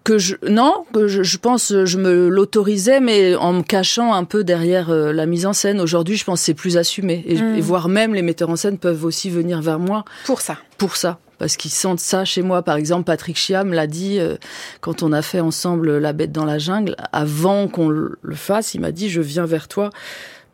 [0.06, 4.22] que je non que je, je, pense je me l'autorisais mais en me cachant un
[4.22, 5.80] peu derrière euh, la mise en scène.
[5.80, 7.24] Aujourd'hui je pense c'est plus assumé.
[7.26, 10.04] Et, et, voire même les metteurs en scène peuvent aussi venir vers moi.
[10.24, 10.58] Pour ça.
[10.78, 11.18] Pour ça.
[11.38, 12.62] Parce qu'ils sentent ça chez moi.
[12.62, 14.36] Par exemple, Patrick Chiam l'a dit euh,
[14.80, 16.94] quand on a fait ensemble La Bête dans la jungle.
[17.12, 19.90] Avant qu'on le fasse, il m'a dit je viens vers toi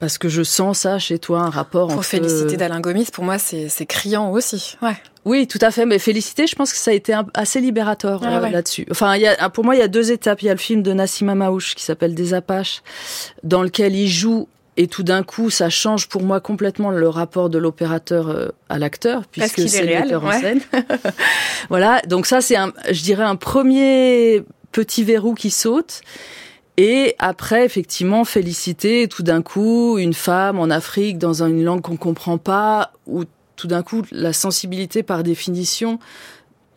[0.02, 2.04] parce que je sens ça chez toi, un rapport pour entre...
[2.04, 4.76] féliciter d'Alain Gomis, pour moi, c'est criant aussi.
[4.82, 4.96] Ouais.
[5.24, 5.86] Oui, tout à fait.
[5.86, 8.84] Mais féliciter, je pense que ça a été assez libérateur ah euh, là-dessus.
[8.90, 10.42] Enfin, il y a, pour moi, il y a deux étapes.
[10.42, 12.82] Il y a le film de Nassima Maouche qui s'appelle Des Apaches,
[13.44, 17.48] dans lequel il joue et tout d'un coup, ça change pour moi complètement le rapport
[17.48, 20.62] de l'opérateur euh, à l'acteur, puisque c'est le metteur en scène.
[21.68, 26.00] voilà, donc ça c'est, un, je dirais, un premier petit verrou qui saute.
[26.76, 31.96] Et après, effectivement, féliciter tout d'un coup une femme en Afrique dans une langue qu'on
[31.96, 33.24] comprend pas, ou
[33.56, 35.98] tout d'un coup la sensibilité par définition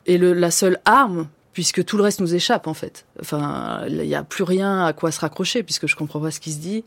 [0.05, 3.05] est la seule arme puisque tout le reste nous échappe en fait.
[3.21, 6.41] Enfin, il n'y a plus rien à quoi se raccrocher puisque je comprends pas ce
[6.41, 6.83] qui se dit.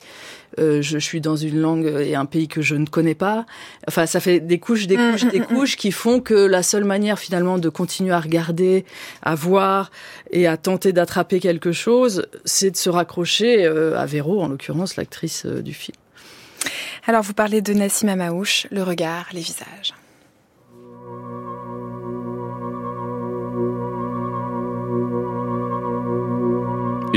[0.58, 3.46] Euh, je, suis dans une langue et un pays que je ne connais pas.
[3.88, 7.18] Enfin, ça fait des couches, des couches, des couches qui font que la seule manière
[7.18, 8.84] finalement de continuer à regarder,
[9.22, 9.90] à voir
[10.32, 14.96] et à tenter d'attraper quelque chose, c'est de se raccrocher euh, à Véro, en l'occurrence
[14.96, 15.96] l'actrice euh, du film.
[17.06, 19.94] Alors, vous parlez de Nassim Amaouche, le regard, les visages.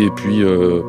[0.02, 0.82] Et puis euh,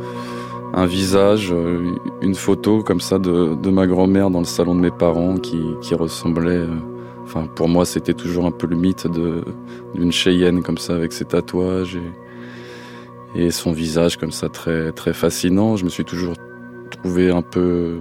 [0.73, 4.81] un visage, euh, une photo comme ça de, de ma grand-mère dans le salon de
[4.81, 6.77] mes parents qui, qui ressemblait euh,
[7.25, 9.07] Enfin, pour moi, c'était toujours un peu le mythe
[9.95, 11.97] d'une Cheyenne comme ça avec ses tatouages
[13.35, 15.77] et, son visage comme ça très très fascinant.
[15.77, 16.35] Je me suis toujours
[16.91, 18.01] trouvé un peu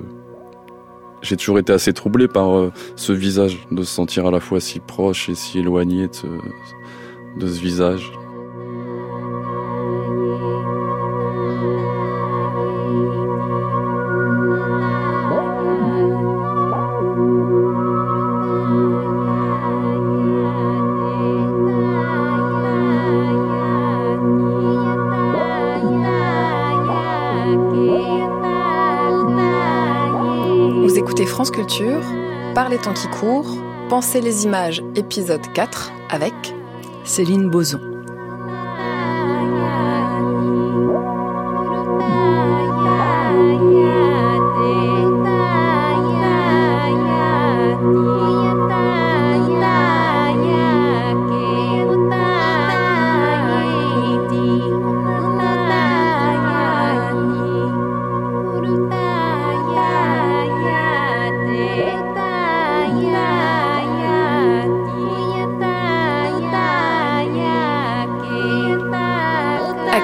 [1.21, 4.79] j'ai toujours été assez troublé par ce visage, de se sentir à la fois si
[4.79, 8.11] proche et si éloigné de de ce visage.
[32.53, 33.57] Par les temps qui courent,
[33.91, 36.33] Pensez les images, épisode 4, avec
[37.03, 37.90] Céline Boson.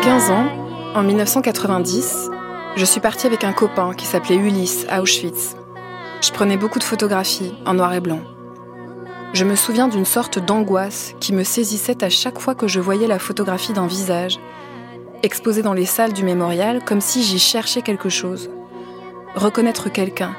[0.09, 2.29] En 1990,
[2.77, 5.57] je suis partie avec un copain qui s'appelait Ulysse à Auschwitz.
[6.21, 8.21] Je prenais beaucoup de photographies en noir et blanc.
[9.33, 13.05] Je me souviens d'une sorte d'angoisse qui me saisissait à chaque fois que je voyais
[13.05, 14.39] la photographie d'un visage,
[15.23, 18.49] exposé dans les salles du mémorial comme si j'y cherchais quelque chose.
[19.35, 20.33] Reconnaître quelqu'un,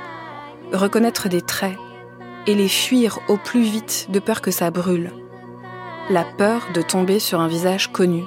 [0.73, 1.77] reconnaître des traits,
[2.47, 5.13] et les fuir au plus vite de peur que ça brûle.
[6.09, 8.25] La peur de tomber sur un visage connu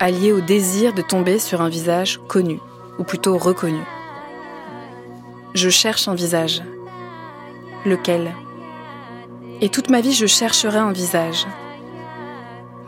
[0.00, 2.60] allié au désir de tomber sur un visage connu,
[2.98, 3.80] ou plutôt reconnu.
[5.54, 6.62] Je cherche un visage.
[7.84, 8.34] Lequel?
[9.60, 11.46] Et toute ma vie, je chercherai un visage.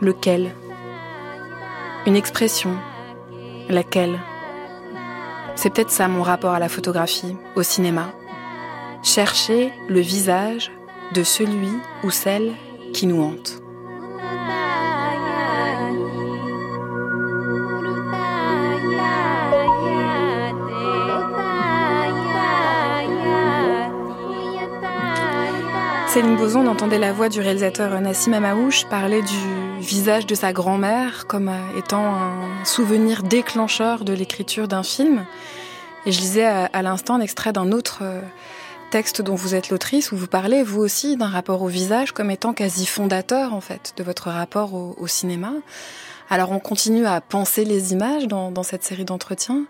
[0.01, 0.53] Lequel?
[2.05, 2.75] Une expression.
[3.69, 4.19] Laquelle?
[5.55, 8.11] C'est peut-être ça mon rapport à la photographie, au cinéma.
[9.03, 10.71] Chercher le visage
[11.13, 11.71] de celui
[12.03, 12.53] ou celle
[12.93, 13.61] qui nous hante.
[26.19, 31.27] Céline Boson entendait la voix du réalisateur Nassim Amaouche parler du visage de sa grand-mère
[31.27, 35.23] comme euh, étant un souvenir déclencheur de l'écriture d'un film.
[36.05, 38.19] Et je lisais à, l'instant un extrait d'un autre euh,
[38.89, 42.31] texte dont vous êtes l'autrice, où vous parlez, vous aussi, d'un rapport au visage comme
[42.31, 45.53] étant quasi fondateur, en fait, de votre rapport au cinéma.
[46.29, 49.65] Alors on continue à penser les images dans, cette série d'entretiens.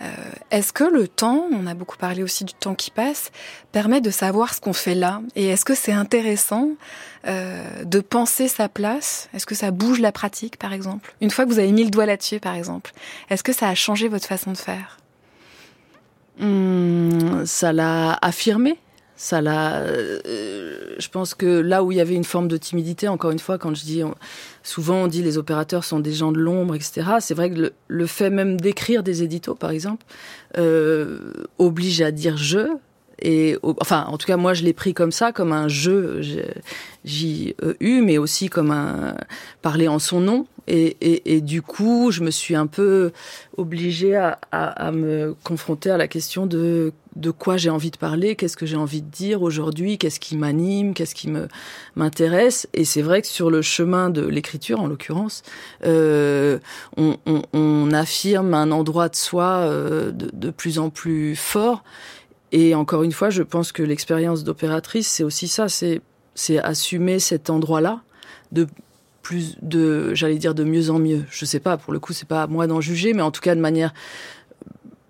[0.00, 0.06] Euh,
[0.52, 3.32] est-ce que le temps, on a beaucoup parlé aussi du temps qui passe,
[3.72, 5.20] permet de savoir ce qu'on fait là?
[5.34, 6.70] Et est-ce que c'est intéressant
[7.26, 9.28] euh, de penser sa place?
[9.34, 11.14] Est-ce que ça bouge la pratique, par exemple?
[11.20, 12.92] Une fois que vous avez mis le doigt là-dessus, par exemple,
[13.28, 14.98] est-ce que ça a changé votre façon de faire?
[16.40, 18.78] Hum, Ça l'a affirmé
[19.16, 19.76] ça l'a.
[19.78, 23.38] Euh, je pense que là où il y avait une forme de timidité, encore une
[23.38, 24.02] fois, quand je dis
[24.62, 27.02] souvent on dit les opérateurs sont des gens de l'ombre, etc.
[27.20, 30.04] C'est vrai que le, fait même d'écrire des éditos, par exemple,
[30.58, 31.18] euh,
[31.58, 32.68] oblige à dire je.
[33.20, 36.20] Et enfin, en tout cas, moi, je l'ai pris comme ça, comme un jeu,
[37.04, 39.14] j'ai eu, mais aussi comme un
[39.62, 40.46] parler en son nom.
[40.66, 43.12] Et, du coup, je me suis un peu
[43.56, 48.56] obligée à, me confronter à la question de de quoi j'ai envie de parler, qu'est-ce
[48.56, 51.30] que j'ai envie de dire aujourd'hui, qu'est-ce qui m'anime, qu'est-ce qui
[51.94, 52.66] m'intéresse.
[52.74, 55.44] Et c'est vrai que sur le chemin de l'écriture, en l'occurrence,
[55.84, 56.58] euh,
[56.96, 61.84] on, affirme un endroit de soi euh, de, de, plus en plus fort.
[62.50, 66.00] Et encore une fois, je pense que l'expérience d'opératrice, c'est aussi ça, c'est
[66.34, 68.02] c'est assumer cet endroit-là
[68.52, 68.66] de
[69.24, 71.24] plus de, j'allais dire de mieux en mieux.
[71.30, 73.40] Je sais pas, pour le coup, c'est pas à moi d'en juger, mais en tout
[73.40, 73.92] cas de manière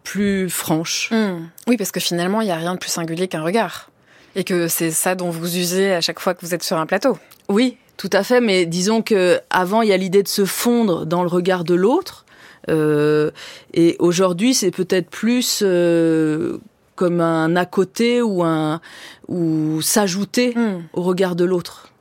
[0.04, 1.10] plus franche.
[1.10, 1.48] Hmm.
[1.66, 3.90] Oui, parce que finalement, il n'y a rien de plus singulier qu'un regard.
[4.36, 6.86] Et que c'est ça dont vous usez à chaque fois que vous êtes sur un
[6.86, 7.18] plateau.
[7.48, 8.40] Oui, tout à fait.
[8.40, 11.74] Mais disons que avant, il y a l'idée de se fondre dans le regard de
[11.74, 12.24] l'autre.
[12.70, 13.30] Euh,
[13.74, 16.58] et aujourd'hui, c'est peut-être plus euh,
[16.94, 18.80] comme un à côté ou un
[19.28, 20.82] ou s'ajouter hmm.
[20.92, 21.93] au regard de l'autre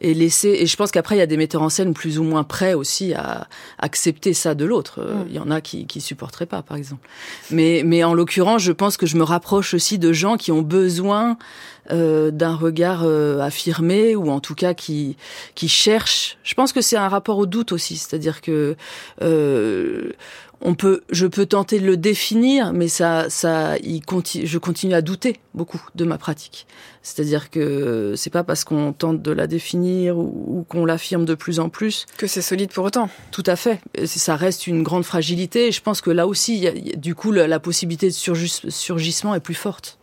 [0.00, 2.22] et laisser et je pense qu'après il y a des metteurs en scène plus ou
[2.22, 5.26] moins prêts aussi à accepter ça de l'autre euh, mm.
[5.28, 7.08] il y en a qui qui supporteraient pas par exemple
[7.50, 10.62] mais mais en l'occurrence je pense que je me rapproche aussi de gens qui ont
[10.62, 11.38] besoin
[11.92, 15.16] euh, d'un regard euh, affirmé ou en tout cas qui
[15.54, 16.36] qui cherche.
[16.42, 18.76] Je pense que c'est un rapport au doute aussi, c'est-à-dire que
[19.22, 20.10] euh,
[20.60, 24.94] on peut, je peux tenter de le définir, mais ça, ça, il continue, je continue
[24.94, 26.66] à douter beaucoup de ma pratique.
[27.02, 31.60] C'est-à-dire que c'est pas parce qu'on tente de la définir ou, qu'on l'affirme de plus
[31.60, 33.08] en plus que c'est solide pour autant.
[33.30, 33.80] Tout à fait.
[34.06, 35.68] Ça reste une grande fragilité.
[35.68, 36.66] Et je pense que là aussi,
[36.96, 38.12] du coup, la, possibilité de
[38.70, 39.98] surgissement est plus forte.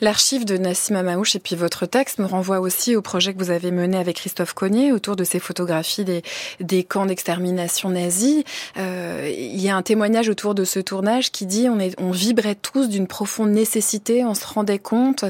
[0.00, 3.50] L'archive de Nassim Amaouche et puis votre texte me renvoie aussi au projet que vous
[3.50, 6.22] avez mené avec Christophe Cognier autour de ces photographies des,
[6.60, 8.44] des camps d'extermination nazis.
[8.76, 12.10] Euh, il y a un témoignage autour de ce tournage qui dit on, est, on
[12.10, 15.24] vibrait tous d'une profonde nécessité, on se rendait compte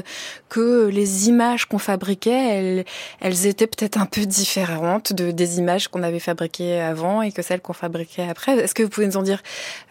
[0.49, 2.85] que les images qu'on fabriquait, elles,
[3.21, 7.41] elles étaient peut-être un peu différentes de, des images qu'on avait fabriquées avant et que
[7.41, 8.57] celles qu'on fabriquait après.
[8.57, 9.41] Est-ce que vous pouvez nous en dire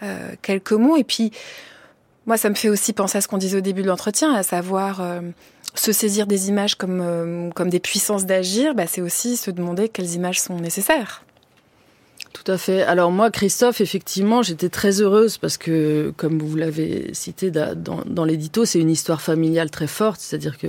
[0.03, 0.97] euh, quelques mots?
[0.97, 1.33] Et puis,
[2.27, 4.43] moi, ça me fait aussi penser à ce qu'on disait au début de l'entretien, à
[4.43, 5.21] savoir euh,
[5.75, 9.89] se saisir des images comme, euh, comme des puissances d'agir, bah, c'est aussi se demander
[9.89, 11.23] quelles images sont nécessaires.
[12.33, 12.83] Tout à fait.
[12.83, 18.25] Alors moi, Christophe, effectivement, j'étais très heureuse parce que, comme vous l'avez cité dans, dans
[18.25, 20.21] l'édito, c'est une histoire familiale très forte.
[20.21, 20.67] C'est-à-dire que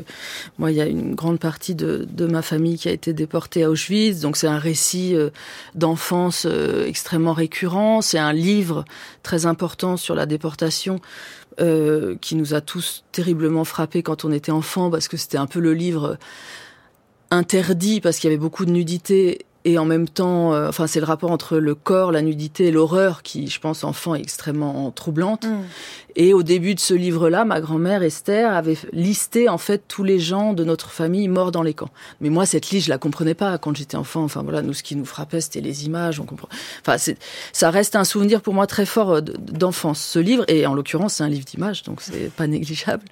[0.59, 3.65] moi, il y a une grande partie de, de ma famille qui a été déportée
[3.65, 4.21] à Auschwitz.
[4.21, 5.29] Donc c'est un récit euh,
[5.75, 6.47] d'enfance
[6.85, 8.01] extrêmement récurrent.
[8.01, 8.85] C'est un livre
[9.21, 11.01] très important sur la déportation
[11.59, 15.47] euh, qui nous a tous terriblement frappés quand on était enfant, parce que c'était un
[15.47, 16.17] peu le livre
[17.31, 21.01] interdit, parce qu'il y avait beaucoup de nudité et en même temps, euh, enfin, c'est
[21.01, 24.89] le rapport entre le corps, la nudité et l'horreur qui, je pense, enfant, est extrêmement
[24.91, 25.45] troublante.
[25.45, 25.63] Mm.
[26.19, 30.17] Et au début de ce livre-là, ma grand-mère Esther avait listé en fait tous les
[30.17, 31.91] gens de notre famille morts dans les camps.
[32.21, 34.23] Mais moi, cette liste, je la comprenais pas quand j'étais enfant.
[34.23, 36.19] Enfin voilà, nous, ce qui nous frappait, c'était les images.
[36.19, 36.49] On comprend.
[36.81, 36.97] Enfin,
[37.53, 40.01] ça reste un souvenir pour moi très fort euh, d'enfance.
[40.01, 43.05] Ce livre, et en l'occurrence, c'est un livre d'images, donc c'est pas négligeable.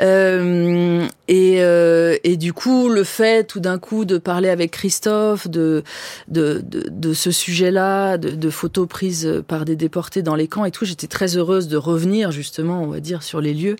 [0.00, 5.46] Euh, et, euh, et du coup, le fait tout d'un coup de parler avec Christophe
[5.46, 5.84] de
[6.28, 10.84] de, de, ce sujet-là, de, photos prises par des déportés dans les camps et tout.
[10.84, 13.76] J'étais très heureuse de revenir justement, on va dire, sur les lieux.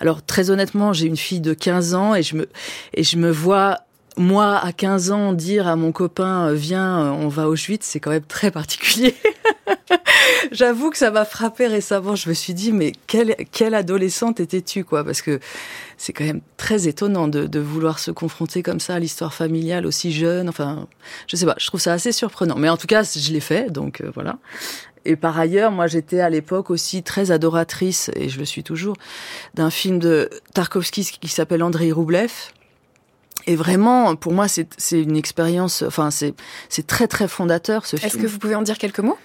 [0.00, 2.48] Alors très honnêtement, j'ai une fille de 15 ans et je me
[2.94, 3.80] et je me vois
[4.16, 7.84] moi, à 15 ans, dire à mon copain, euh, viens, euh, on va au Auschwitz,
[7.84, 9.14] c'est quand même très particulier.
[10.52, 12.16] J'avoue que ça m'a frappé récemment.
[12.16, 15.04] Je me suis dit, mais quelle, quelle adolescente étais-tu, quoi?
[15.04, 15.40] Parce que
[15.96, 19.86] c'est quand même très étonnant de, de, vouloir se confronter comme ça à l'histoire familiale
[19.86, 20.48] aussi jeune.
[20.48, 20.86] Enfin,
[21.26, 22.56] je sais pas, je trouve ça assez surprenant.
[22.56, 24.38] Mais en tout cas, je l'ai fait, donc euh, voilà.
[25.04, 28.96] Et par ailleurs, moi, j'étais à l'époque aussi très adoratrice, et je le suis toujours,
[29.54, 32.30] d'un film de Tarkovsky qui s'appelle Andrei Roublev
[33.46, 35.82] et vraiment, pour moi, c'est une expérience.
[35.82, 36.34] Enfin, c'est
[36.86, 38.06] très très fondateur ce film.
[38.06, 39.18] Est-ce que vous pouvez en dire quelques mots?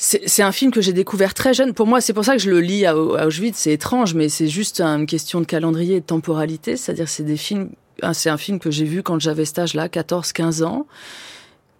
[0.00, 1.74] C'est un film que j'ai découvert très jeune.
[1.74, 3.58] Pour moi, c'est pour ça que je le lis à, Auschwitz.
[3.58, 6.76] C'est étrange, mais c'est juste une question de calendrier et de temporalité.
[6.76, 7.70] C'est-à-dire, c'est des films.
[8.12, 10.86] C'est un film que j'ai vu quand j'avais cet âge-là, 14-15 ans.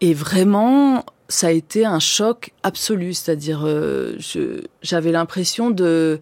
[0.01, 3.15] Et vraiment, ça a été un choc absolu.
[3.15, 4.17] C'est-à-dire, euh,
[4.83, 6.21] j'avais l'impression de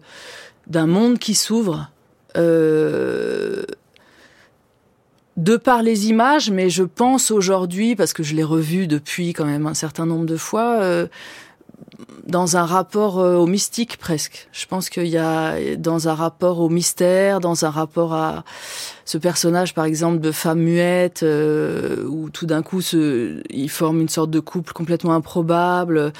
[0.67, 1.89] d'un monde qui s'ouvre.
[2.35, 3.63] Euh,
[5.37, 9.45] de par les images, mais je pense aujourd'hui, parce que je l'ai revu depuis quand
[9.45, 11.07] même un certain nombre de fois, euh,
[12.25, 14.47] dans un rapport euh, au mystique presque.
[14.51, 18.43] Je pense qu'il y a dans un rapport au mystère, dans un rapport à
[19.07, 24.01] ce personnage par exemple de femme muette, euh, où tout d'un coup se, il forme
[24.01, 26.11] une sorte de couple complètement improbable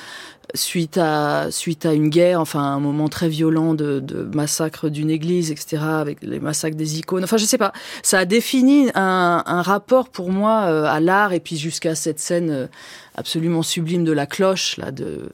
[0.56, 5.10] suite à suite à une guerre, enfin un moment très violent de, de massacre d'une
[5.10, 7.26] église, etc., avec les massacres des icônes.
[7.26, 7.74] Enfin, je sais pas.
[8.04, 12.20] Ça a défini un, un rapport pour moi euh, à l'art et puis jusqu'à cette
[12.20, 12.68] scène euh,
[13.16, 14.92] absolument sublime de la cloche là.
[14.92, 15.30] De...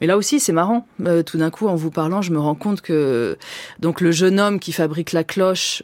[0.00, 0.86] Mais là aussi, c'est marrant.
[1.04, 3.36] Euh, tout d'un coup, en vous parlant, je me rends compte que
[3.80, 5.82] donc le jeune homme qui fabrique la cloche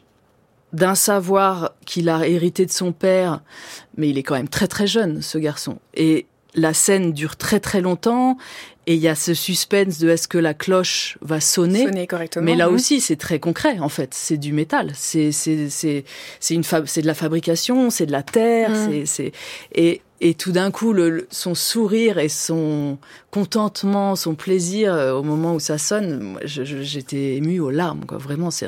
[0.73, 3.41] d'un savoir qu'il a hérité de son père,
[3.97, 5.79] mais il est quand même très très jeune, ce garçon.
[5.93, 8.37] Et la scène dure très très longtemps
[8.87, 12.45] et il y a ce suspense de est-ce que la cloche va sonner, sonner correctement.
[12.45, 14.13] Mais là aussi, c'est très concret en fait.
[14.13, 14.91] C'est du métal.
[14.95, 16.03] C'est c'est c'est
[16.39, 18.71] c'est une c'est de la fabrication, c'est de la terre.
[18.71, 18.89] Mmh.
[18.89, 19.31] C'est c'est
[19.75, 22.99] et et tout d'un coup, le, son sourire et son
[23.31, 28.05] contentement, son plaisir euh, au moment où ça sonne, j'étais émue aux larmes.
[28.05, 28.19] Quoi.
[28.19, 28.67] Vraiment, c'est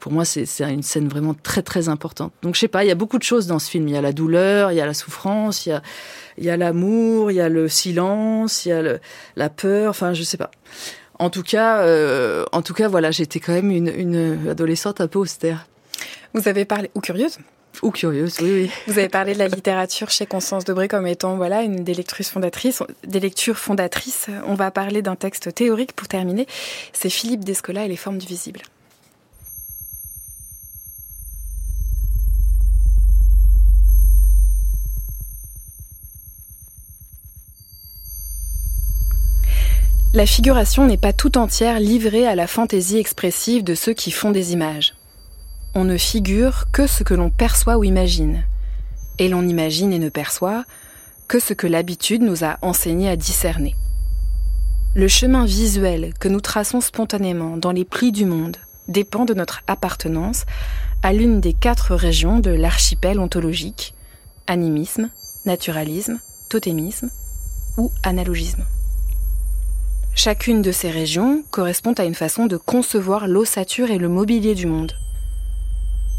[0.00, 2.32] pour moi, c'est une scène vraiment très très importante.
[2.42, 3.86] Donc je sais pas, il y a beaucoup de choses dans ce film.
[3.86, 5.82] Il y a la douleur, il y a la souffrance, il y a
[6.36, 9.00] il y a l'amour, il y a le silence, il y a le,
[9.36, 9.90] la peur.
[9.90, 10.50] Enfin, je sais pas.
[11.18, 15.08] En tout cas, euh, en tout cas, voilà, j'étais quand même une, une adolescente un
[15.08, 15.66] peu austère.
[16.34, 17.38] Vous avez parlé ou curieuse
[17.82, 18.70] ou curieuse, oui, oui.
[18.88, 22.24] Vous avez parlé de la littérature chez Constance Debré comme étant voilà une des lectures
[22.24, 22.82] fondatrices.
[23.06, 24.26] Des lectures fondatrices.
[24.46, 26.46] On va parler d'un texte théorique pour terminer.
[26.92, 28.62] C'est Philippe Descola et les formes du visible.
[40.18, 44.32] La figuration n'est pas tout entière livrée à la fantaisie expressive de ceux qui font
[44.32, 44.96] des images.
[45.76, 48.42] On ne figure que ce que l'on perçoit ou imagine.
[49.20, 50.64] Et l'on imagine et ne perçoit
[51.28, 53.76] que ce que l'habitude nous a enseigné à discerner.
[54.96, 58.56] Le chemin visuel que nous traçons spontanément dans les plis du monde
[58.88, 60.46] dépend de notre appartenance
[61.04, 63.94] à l'une des quatre régions de l'archipel ontologique,
[64.48, 65.10] animisme,
[65.46, 66.18] naturalisme,
[66.50, 67.08] totémisme
[67.76, 68.64] ou analogisme.
[70.20, 74.66] Chacune de ces régions correspond à une façon de concevoir l'ossature et le mobilier du
[74.66, 74.92] monde,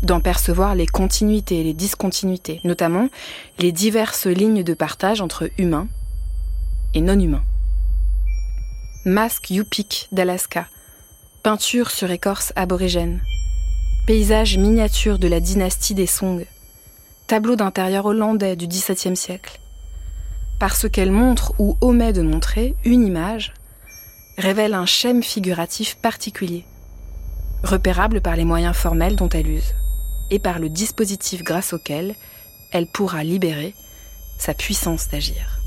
[0.04, 3.10] d'en percevoir les continuités et les discontinuités, notamment
[3.58, 5.90] les diverses lignes de partage entre humains
[6.94, 7.44] et non-humains.
[9.04, 10.70] Masque Yupik d'Alaska,
[11.44, 13.20] peinture sur écorce aborigène,
[14.08, 16.46] paysage miniature de la dynastie des Song,
[17.28, 19.60] tableau d'intérieur hollandais du XVIIe siècle.
[20.58, 23.54] Parce qu'elle montre ou omet de montrer une image,
[24.40, 26.64] révèle un schème figuratif particulier,
[27.64, 29.76] repérable par les moyens formels dont elle use,
[30.32, 32.16] et par le dispositif grâce auquel
[32.72, 33.76] elle pourra libérer
[34.38, 35.60] sa puissance d'agir.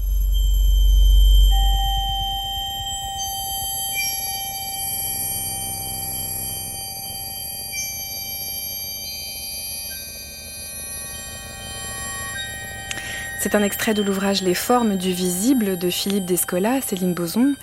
[13.42, 17.54] C'est un extrait de l'ouvrage Les formes du visible de Philippe Descola, Céline Boson.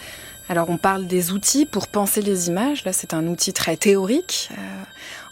[0.50, 4.50] Alors on parle des outils pour penser les images, là c'est un outil très théorique.
[4.52, 4.84] Euh,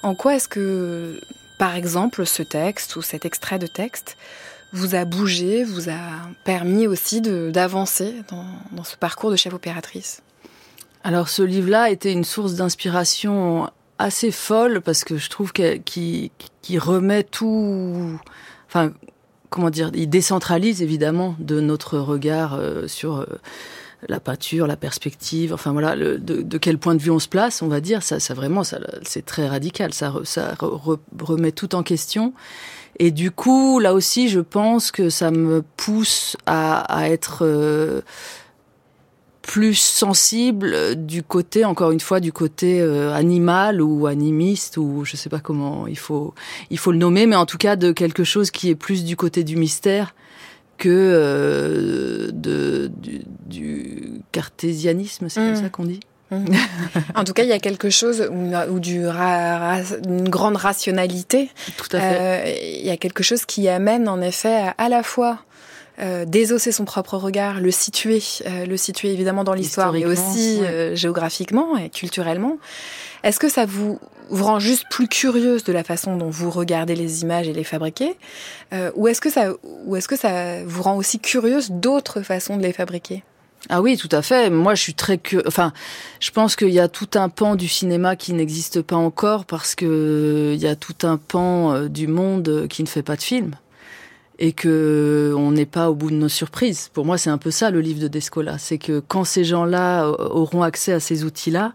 [0.04, 1.20] en quoi est-ce que,
[1.58, 4.16] par exemple, ce texte ou cet extrait de texte
[4.74, 5.98] vous a bougé, vous a
[6.44, 10.22] permis aussi d'avancer dans, ce parcours de chef opératrice?
[11.04, 16.30] Alors ce livre-là était une source d'inspiration assez folle parce que je trouve qu'il
[16.78, 18.20] remet tout...
[18.68, 18.92] Enfin,
[19.50, 23.26] comment dire, il décentralise évidemment de notre regard euh, sur euh,
[24.08, 27.68] la peinture, la perspective, enfin voilà, de, quel point de vue on se place, on
[27.68, 30.14] va dire, ça, vraiment, ça, c'est très radical, ça,
[31.20, 32.34] remet tout en question.
[33.00, 38.02] Et du coup, là aussi, je pense que ça me pousse à, être euh,
[39.42, 45.16] plus sensible du côté, encore une fois, du côté euh, animal ou animiste ou je
[45.16, 46.34] sais pas comment il faut
[46.70, 49.58] le nommer, mais en tout cas de quelque chose qui est plus du côté du
[49.58, 50.14] mystère
[50.78, 52.92] que euh, de
[53.48, 55.56] du, cartésianisme, c'est comme mmh.
[55.56, 56.00] ça qu'on dit.
[56.30, 56.46] Mmh.
[57.16, 58.30] en tout cas, il y a quelque chose
[58.70, 61.50] ou, du une grande rationalité.
[61.78, 62.18] Tout à fait.
[62.20, 65.40] Euh, il y a quelque chose qui amène en effet à la fois
[66.00, 70.60] euh, désosser son propre regard, le situer, euh, le situer évidemment dans l'histoire, mais aussi
[70.62, 72.60] euh, géographiquement et culturellement.
[73.24, 74.00] Est-ce que ça vous,
[74.30, 77.64] vous rend juste plus curieuse de la façon dont vous regardez les images et les
[77.64, 78.16] fabriquez,
[78.96, 79.54] ou est-ce que ça,
[79.96, 83.24] est-ce que ça vous rend aussi curieuse d'autres façons de les fabriquer?
[83.70, 84.50] Ah oui, tout à fait.
[84.50, 85.74] Moi, je suis très que, enfin,
[86.20, 89.76] je pense qu'il y a tout un pan du cinéma qui n'existe pas encore parce
[89.76, 93.56] que il y a tout un pan du monde qui ne fait pas de films
[94.40, 96.90] et que on n'est pas au bout de nos surprises.
[96.94, 100.06] Pour moi, c'est un peu ça le livre de Descola, c'est que quand ces gens-là
[100.06, 101.74] euh, auront accès à ces outils-là,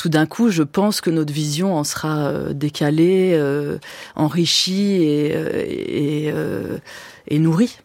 [0.00, 3.76] tout d'un coup, je pense que notre vision en sera euh, décalée, euh,
[4.16, 6.32] enrichie et,
[7.28, 7.76] et nourrie.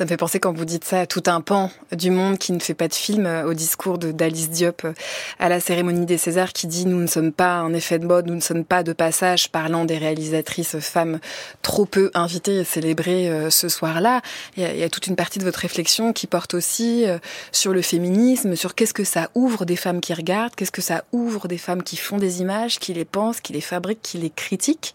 [0.00, 2.52] Ça me fait penser quand vous dites ça à tout un pan du monde qui
[2.52, 4.94] ne fait pas de film euh, au discours de d'Alice Diop euh,
[5.38, 8.26] à la cérémonie des Césars qui dit nous ne sommes pas un effet de mode,
[8.26, 11.20] nous ne sommes pas de passage parlant des réalisatrices femmes
[11.60, 14.22] trop peu invitées et célébrées euh, ce soir-là.
[14.56, 17.04] Il, y, a, toute une partie de votre réflexion qui porte aussi
[17.52, 21.04] sur le féminisme, sur qu'est-ce que ça ouvre des femmes qui regardent, qu'est-ce que ça
[21.12, 24.30] ouvre des femmes qui font des images, qui les pensent, qui les fabriquent, qui les
[24.30, 24.94] critiquent.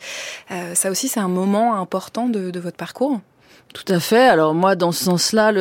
[0.74, 3.22] ça aussi c'est un moment important de, de votre parcours?
[3.76, 4.26] Tout à fait.
[4.26, 5.52] Alors moi, dans ce sens-là,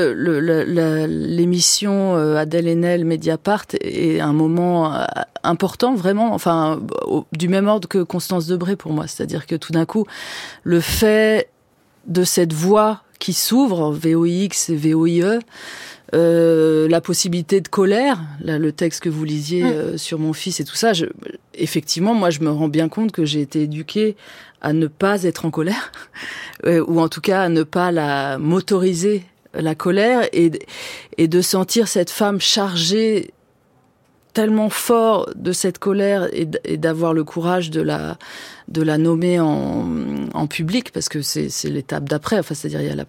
[1.09, 5.05] l'émission euh, Adèle Haenel Mediapart est un moment euh,
[5.43, 6.81] important, vraiment, enfin,
[7.33, 9.09] du même ordre que Constance Debré pour moi.
[9.09, 10.07] C'est-à-dire que tout d'un coup,
[10.63, 11.51] le fait
[12.07, 15.41] de cette voix qui s'ouvre, VOX et VOIE,
[16.15, 19.99] euh, la possibilité de colère, là, le texte que vous lisiez mmh.
[19.99, 21.07] sur mon fils et tout ça, je,
[21.55, 24.17] effectivement, moi, je me rends bien compte que j'ai été éduquée
[24.61, 25.93] à ne pas être en colère,
[26.67, 30.51] euh, ou en tout cas à ne pas la motoriser la colère et,
[31.19, 33.33] et de sentir cette femme chargée
[34.33, 38.19] tellement fort de cette colère et d'avoir le courage de la
[38.67, 39.87] de la nommer en,
[40.35, 43.05] en public parce que c'est l'étape d'après enfin c'est-à-dire il y a la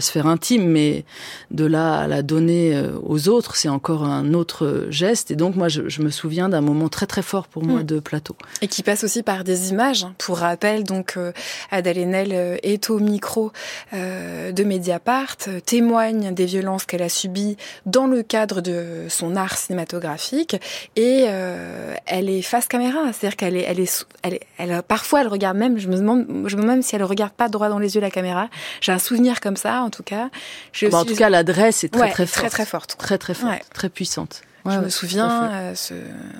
[0.00, 1.04] sphère intime, mais
[1.50, 5.30] de là à la donner euh, aux autres, c'est encore un autre geste.
[5.30, 7.84] Et donc moi, je, me souviens d'un moment très très fort pour moi mm.
[7.84, 8.36] de plateau.
[8.62, 10.06] Et qui passe aussi par des images.
[10.18, 11.32] Pour rappel, donc euh,
[11.70, 13.52] Adèle Haenel euh, est au micro
[13.92, 17.56] de Mediapart, témoigne des violences qu'elle a subies
[17.86, 20.56] dans le cadre de son art cinématographique,
[20.96, 21.26] et
[22.06, 25.78] elle est face caméra, c'est-à-dire qu'elle est, elle est, elle, elle, parfois elle regarde même.
[25.78, 28.00] Je me demande, je me demande même si elle regarde pas droit dans les yeux
[28.00, 28.48] la caméra.
[28.80, 30.30] J'ai un souvenir comme ça en tout cas.
[30.82, 32.40] Bah, en tout cas, l'adresse est très très forte.
[32.40, 32.96] Très très forte.
[32.98, 34.42] Très très forte, très puissante.
[34.64, 35.94] je me souviens, euh, ce,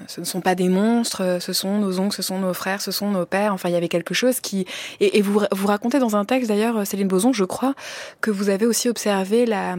[0.09, 2.81] ce, ne sont pas des monstres, euh, ce sont nos oncles, ce sont nos frères,
[2.81, 3.53] ce sont nos pères.
[3.53, 4.67] Enfin, il y avait quelque chose qui.
[5.01, 7.75] Et, vous, vous racontez dans un texte, d'ailleurs, Céline Boson, je crois,
[8.21, 9.77] que vous avez aussi observé la,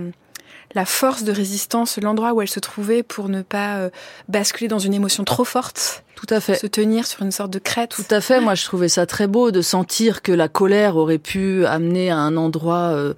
[0.76, 3.90] la force de résistance, l'endroit où elle se trouvait pour ne pas euh,
[4.28, 6.04] basculer dans une émotion trop forte.
[6.16, 6.56] Tout à fait.
[6.56, 7.92] Se tenir sur une sorte de crête.
[7.92, 8.42] Tout à fait.
[8.42, 12.18] Moi, je trouvais ça très beau de sentir que la colère aurait pu amener à
[12.18, 13.14] un endroit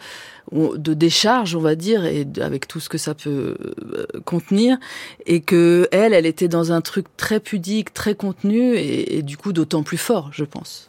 [0.51, 4.77] de décharge, on va dire, et avec tout ce que ça peut euh, contenir,
[5.25, 9.53] et que elle, elle était dans un truc très pudique, très contenu, et, du coup
[9.53, 10.88] d'autant plus fort, je pense.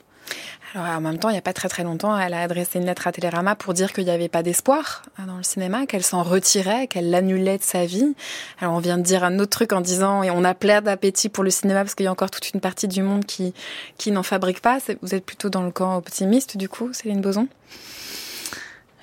[0.73, 2.87] Alors en même temps, il n'y a pas très très longtemps, elle a adressé une
[2.87, 6.05] lettre à Télérama pour dire qu'il n'y avait pas d'espoir hein, dans le cinéma, qu'elle
[6.05, 8.14] s'en retirait, qu'elle l'annulait de sa vie.
[8.61, 11.29] Alors on vient de dire un autre truc en disant et on a plein d'appétit
[11.29, 13.53] pour le cinéma parce qu'il y a encore toute une partie du monde qui
[13.99, 14.79] qui n'en fabrique pas.
[15.03, 17.49] Vous êtes plutôt dans le camp optimiste du coup, Céline Boson?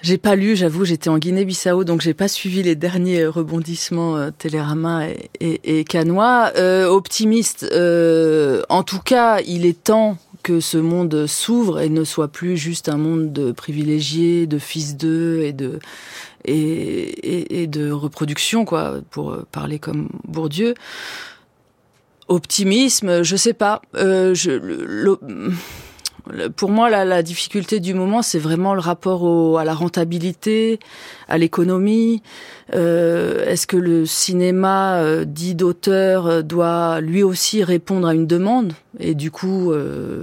[0.03, 4.29] J'ai pas lu, j'avoue, j'étais en Guinée-Bissau, donc j'ai pas suivi les derniers rebondissements euh,
[4.29, 6.51] Télérama et, et, et Canois.
[6.55, 10.17] Euh, optimiste, euh, en tout cas, il est temps
[10.47, 14.95] que ce monde s'ouvre et ne soit plus juste un monde de privilégiés, de fils
[14.95, 15.79] d'eux et de
[16.45, 20.73] et, de reproduction, quoi, pour parler comme Bourdieu.
[22.29, 23.81] Optimisme, je sais pas.
[23.95, 24.51] Euh, je,
[26.55, 30.79] pour moi, la, la difficulté du moment, c'est vraiment le rapport au, à la rentabilité,
[31.27, 32.21] à l'économie.
[32.73, 38.27] Euh, Est-ce que le cinéma euh, dit d'auteur euh, doit lui aussi répondre à une
[38.27, 38.73] demande?
[38.99, 39.71] Et du coup,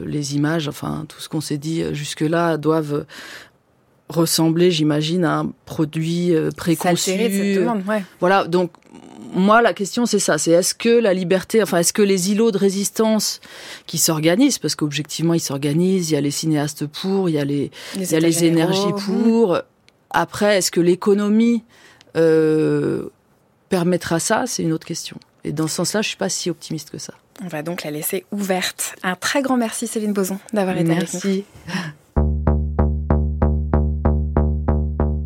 [0.05, 3.05] les images, enfin tout ce qu'on s'est dit jusque-là, doivent
[4.09, 7.13] ressembler, j'imagine, à un produit préconçu.
[7.13, 8.03] cette demande, ouais.
[8.19, 8.73] Voilà, donc
[9.33, 10.39] moi, la question, c'est ça.
[10.39, 13.41] C'est est-ce que la liberté, enfin, est-ce que les îlots de résistance
[13.87, 17.45] qui s'organisent, parce qu'objectivement, ils s'organisent, il y a les cinéastes pour, il y a
[17.45, 19.59] les, il y a les énergies pour.
[20.11, 21.65] Après, est-ce que l'économie
[22.17, 23.09] euh,
[23.69, 24.45] permettra ça?
[24.47, 25.17] C'est une autre question.
[25.43, 27.15] Et dans ce sens-là, je suis pas si optimiste que ça.
[27.43, 28.95] On va donc la laisser ouverte.
[29.03, 31.21] Un très grand merci, Céline Boson, d'avoir été avec nous.
[31.25, 31.45] Merci.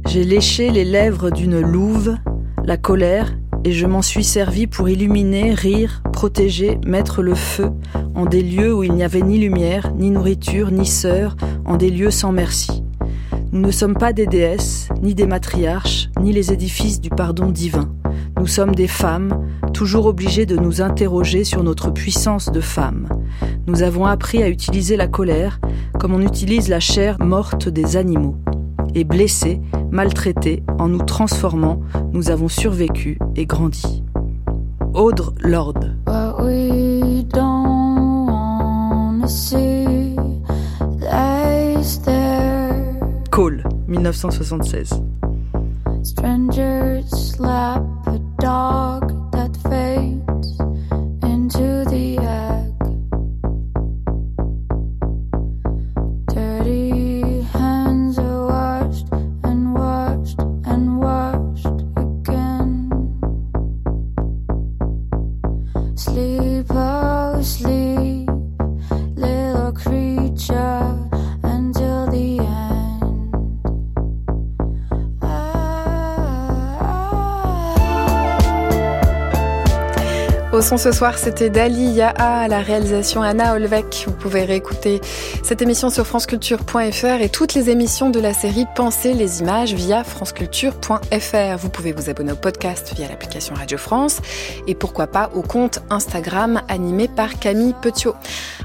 [0.09, 2.17] J'ai léché les lèvres d'une louve,
[2.65, 7.71] la colère et je m'en suis servi pour illuminer, rire, protéger, mettre le feu
[8.15, 11.91] en des lieux où il n'y avait ni lumière, ni nourriture, ni sœur, en des
[11.91, 12.83] lieux sans merci.
[13.53, 17.91] Nous ne sommes pas des déesses, ni des matriarches, ni les édifices du pardon divin.
[18.39, 23.09] Nous sommes des femmes, toujours obligées de nous interroger sur notre puissance de femme.
[23.67, 25.61] Nous avons appris à utiliser la colère
[25.99, 28.37] comme on utilise la chair morte des animaux
[28.95, 31.81] et blessés, maltraités, en nous transformant,
[32.13, 34.03] nous avons survécu et grandi.
[34.95, 35.81] Audre Lord.
[43.31, 45.03] Cole, 1976.
[46.03, 48.98] Strangers slap a dog
[65.99, 67.88] Sleep, oh, sleep.
[80.59, 84.03] Au son ce soir, c'était Dali Yaa à la réalisation Anna Olvec.
[84.09, 85.01] Vous pouvez réécouter
[85.45, 90.03] cette émission sur franceculture.fr et toutes les émissions de la série Pensez les images via
[90.03, 91.59] franceculture.fr.
[91.59, 94.21] Vous pouvez vous abonner au podcast via l'application Radio France
[94.67, 98.17] et pourquoi pas au compte Instagram animé par Camille Petiot.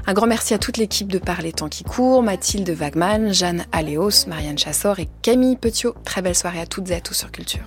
[0.08, 4.26] Un grand merci à toute l'équipe de Parler Temps qui court, Mathilde Wagman, Jeanne Aléos,
[4.26, 5.94] Marianne Chassor et Camille Petiot.
[6.04, 7.62] Très belle soirée à toutes et à tous sur Culture.